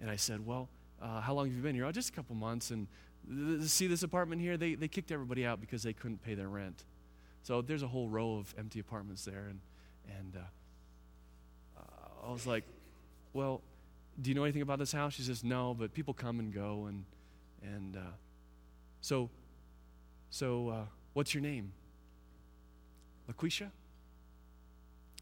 and 0.00 0.10
I 0.10 0.16
said, 0.16 0.44
well, 0.44 0.68
uh, 1.02 1.20
how 1.20 1.34
long 1.34 1.46
have 1.46 1.54
you 1.54 1.62
been 1.62 1.74
here? 1.74 1.84
Oh, 1.84 1.92
just 1.92 2.08
a 2.08 2.12
couple 2.12 2.34
months. 2.34 2.70
And 2.70 2.86
th- 3.28 3.68
see 3.68 3.86
this 3.86 4.02
apartment 4.02 4.40
here? 4.40 4.56
They, 4.56 4.74
they 4.74 4.88
kicked 4.88 5.12
everybody 5.12 5.44
out 5.44 5.60
because 5.60 5.82
they 5.82 5.92
couldn't 5.92 6.22
pay 6.22 6.34
their 6.34 6.48
rent. 6.48 6.84
So 7.42 7.60
there's 7.60 7.82
a 7.82 7.88
whole 7.88 8.08
row 8.08 8.36
of 8.36 8.54
empty 8.58 8.80
apartments 8.80 9.24
there. 9.24 9.48
And, 9.50 9.60
and 10.18 10.36
uh, 10.36 11.80
uh, 11.80 12.28
I 12.28 12.32
was 12.32 12.46
like, 12.46 12.64
well, 13.34 13.60
do 14.20 14.30
you 14.30 14.34
know 14.34 14.44
anything 14.44 14.62
about 14.62 14.78
this 14.78 14.92
house? 14.92 15.12
She 15.12 15.22
says, 15.22 15.44
no, 15.44 15.74
but 15.74 15.92
people 15.92 16.14
come 16.14 16.38
and 16.38 16.54
go. 16.54 16.86
And, 16.88 17.04
and 17.62 17.96
uh, 17.96 18.14
so, 19.00 19.28
so 20.30 20.86
what's 21.12 21.34
your 21.34 21.42
name? 21.42 21.72
LaQuisha? 23.30 23.70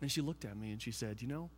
And 0.00 0.10
she 0.10 0.20
looked 0.20 0.44
at 0.44 0.56
me 0.56 0.72
and 0.72 0.80
she 0.80 0.90
said, 0.90 1.20
You 1.20 1.28
know, 1.28 1.50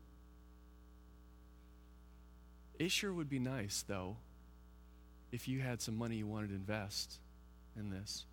it 2.78 2.90
sure 2.90 3.12
would 3.12 3.28
be 3.28 3.38
nice, 3.38 3.84
though, 3.86 4.16
if 5.30 5.46
you 5.46 5.60
had 5.60 5.80
some 5.80 5.96
money 5.96 6.16
you 6.16 6.26
wanted 6.26 6.48
to 6.48 6.54
invest 6.54 7.18
in 7.76 7.90
this. 7.90 8.24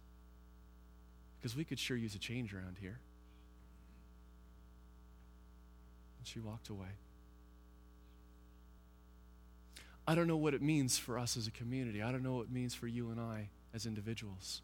Because 1.38 1.56
we 1.56 1.64
could 1.64 1.80
sure 1.80 1.96
use 1.96 2.16
a 2.16 2.20
change 2.20 2.54
around 2.54 2.78
here. 2.80 3.00
And 6.18 6.28
she 6.28 6.40
walked 6.40 6.70
away. 6.70 6.88
I 10.08 10.16
don't 10.16 10.28
know 10.28 10.38
what 10.38 10.56
it 10.56 10.62
means 10.62 10.98
for 10.98 11.20
us 11.20 11.38
as 11.38 11.46
a 11.46 11.52
community. 11.52 12.02
I 12.02 12.12
don't 12.12 12.24
know 12.24 12.34
what 12.34 12.46
it 12.46 12.52
means 12.52 12.74
for 12.74 12.88
you 12.88 13.12
and 13.12 13.20
I 13.20 13.50
as 13.76 13.86
individuals. 13.86 14.64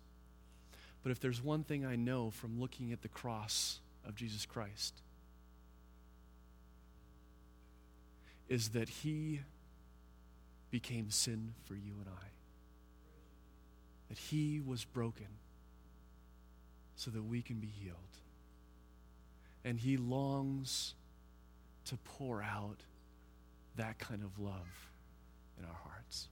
But 1.06 1.12
if 1.12 1.20
there's 1.20 1.39
one 1.39 1.64
thing 1.64 1.86
I 1.86 1.95
know 1.95 2.32
from 2.32 2.60
looking 2.60 2.91
at 2.91 3.03
the 3.03 3.08
cross 3.08 3.80
of 4.08 4.16
Jesus 4.16 4.43
Christ, 4.43 5.03
is 8.49 8.70
that 8.70 8.89
he 8.89 9.41
became 10.72 11.12
sin 11.12 11.53
for 11.66 11.76
you 11.76 11.93
and 11.99 12.08
I. 12.10 12.28
That 14.10 14.18
he 14.18 14.60
was 14.66 14.84
broken 14.84 15.28
so 16.95 17.12
that 17.12 17.22
we 17.22 17.43
can 17.43 17.58
be 17.58 17.68
healed. 17.68 17.95
And 19.64 19.80
he 19.80 19.97
longs 19.97 20.95
to 21.86 21.97
pour 21.97 22.41
out 22.41 22.80
that 23.76 23.99
kind 23.99 24.24
of 24.24 24.39
love 24.39 24.89
in 25.60 25.66
our 25.66 25.78
hearts. 25.84 26.30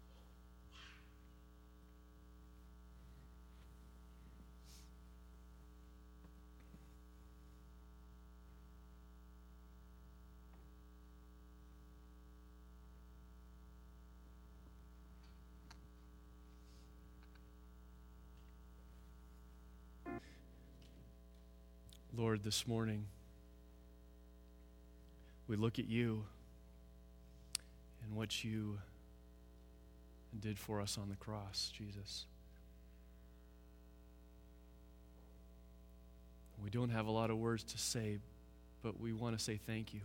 Lord, 22.15 22.43
this 22.43 22.67
morning, 22.67 23.05
we 25.47 25.55
look 25.55 25.79
at 25.79 25.89
you 25.89 26.23
and 28.03 28.15
what 28.15 28.43
you 28.43 28.77
did 30.39 30.59
for 30.59 30.79
us 30.79 30.99
on 31.01 31.09
the 31.09 31.15
cross, 31.15 31.71
Jesus. 31.75 32.25
We 36.63 36.69
don't 36.69 36.91
have 36.91 37.07
a 37.07 37.11
lot 37.11 37.31
of 37.31 37.37
words 37.37 37.63
to 37.63 37.79
say, 37.79 38.19
but 38.83 38.99
we 38.99 39.11
want 39.11 39.35
to 39.35 39.43
say 39.43 39.59
thank 39.65 39.91
you. 39.91 40.01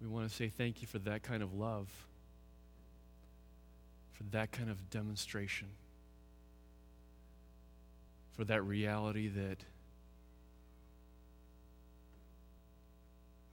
We 0.00 0.06
want 0.06 0.28
to 0.28 0.34
say 0.34 0.48
thank 0.48 0.80
you 0.80 0.86
for 0.86 1.00
that 1.00 1.24
kind 1.24 1.42
of 1.42 1.54
love, 1.54 1.88
for 4.12 4.22
that 4.30 4.52
kind 4.52 4.70
of 4.70 4.90
demonstration 4.90 5.66
for 8.36 8.44
that 8.44 8.62
reality 8.62 9.28
that 9.28 9.58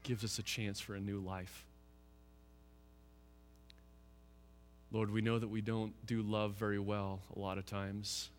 gives 0.03 0.23
us 0.23 0.39
a 0.39 0.43
chance 0.43 0.79
for 0.79 0.95
a 0.95 0.99
new 0.99 1.19
life. 1.19 1.65
Lord, 4.91 5.11
we 5.11 5.21
know 5.21 5.37
that 5.37 5.49
we 5.49 5.61
don't 5.61 5.93
do 6.07 6.21
love 6.21 6.53
very 6.53 6.79
well 6.79 7.19
a 7.35 7.39
lot 7.39 7.57
of 7.57 7.65
times. 7.65 8.29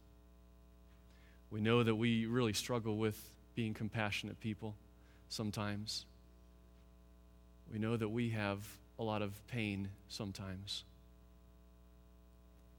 We 1.50 1.60
know 1.60 1.82
that 1.82 1.94
we 1.94 2.26
really 2.26 2.52
struggle 2.52 2.96
with 2.96 3.16
being 3.54 3.72
compassionate 3.74 4.40
people 4.40 4.74
sometimes. 5.28 6.06
We 7.72 7.78
know 7.78 7.96
that 7.96 8.08
we 8.08 8.30
have 8.30 8.66
a 8.98 9.04
lot 9.04 9.22
of 9.22 9.32
pain 9.46 9.90
sometimes. 10.08 10.84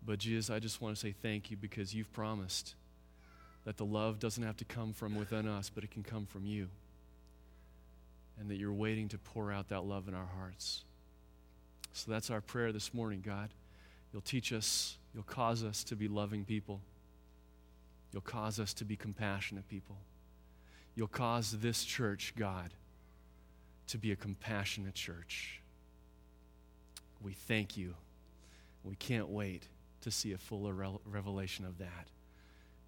But 0.05 0.20
Jesus, 0.20 0.49
I 0.49 0.59
just 0.59 0.82
want 0.82 0.95
to 0.95 0.99
say 0.99 1.14
thank 1.22 1.51
you 1.51 1.57
because 1.57 1.93
you've 1.93 2.12
promised 2.12 2.76
that 3.66 3.78
the 3.78 3.86
love 3.86 4.20
doesn't 4.20 4.43
have 4.43 4.57
to 4.57 4.66
come 4.66 4.93
from 4.93 5.16
within 5.16 5.47
us, 5.47 5.70
but 5.74 5.84
it 5.84 5.91
can 5.91 6.03
come 6.03 6.26
from 6.26 6.45
you. 6.45 6.68
And 8.39 8.49
that 8.49 8.55
you're 8.55 8.74
waiting 8.74 9.07
to 9.09 9.18
pour 9.18 9.51
out 9.51 9.70
that 9.70 9.82
love 9.82 10.07
in 10.07 10.16
our 10.16 10.30
hearts. 10.38 10.84
So 11.93 12.09
that's 12.09 12.30
our 12.30 12.41
prayer 12.41 12.72
this 12.72 12.93
morning, 12.93 13.22
God. 13.26 13.49
You'll 14.12 14.22
teach 14.22 14.51
us, 14.51 14.97
you'll 15.14 15.24
cause 15.24 15.64
us 15.64 15.84
to 15.86 15.95
be 15.95 16.07
loving 16.07 16.43
people. 16.43 16.82
You'll 18.12 18.22
cause 18.22 18.59
us 18.59 18.74
to 18.76 18.86
be 18.86 18.95
compassionate 18.95 19.68
people. 19.70 19.97
You'll 20.95 21.07
cause 21.07 21.57
this 21.59 21.84
church, 21.84 22.34
God, 22.38 22.72
to 23.88 23.97
be 23.97 24.12
a 24.12 24.16
compassionate 24.16 24.95
church. 24.95 25.62
We 27.22 27.34
thank 27.34 27.78
you. 27.78 27.93
We 28.84 28.95
can't 28.95 29.30
wait 29.30 29.68
to 30.01 30.12
see 30.12 30.34
a 30.34 30.38
fuller 30.38 30.74
revelation 31.05 31.66
of 31.66 31.78
that. 31.78 32.07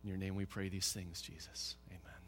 In 0.04 0.10
your 0.10 0.18
name 0.18 0.36
we 0.36 0.46
pray 0.46 0.70
these 0.70 0.92
things, 0.92 1.22
Jesus. 1.22 1.76
Amen. 1.90 2.23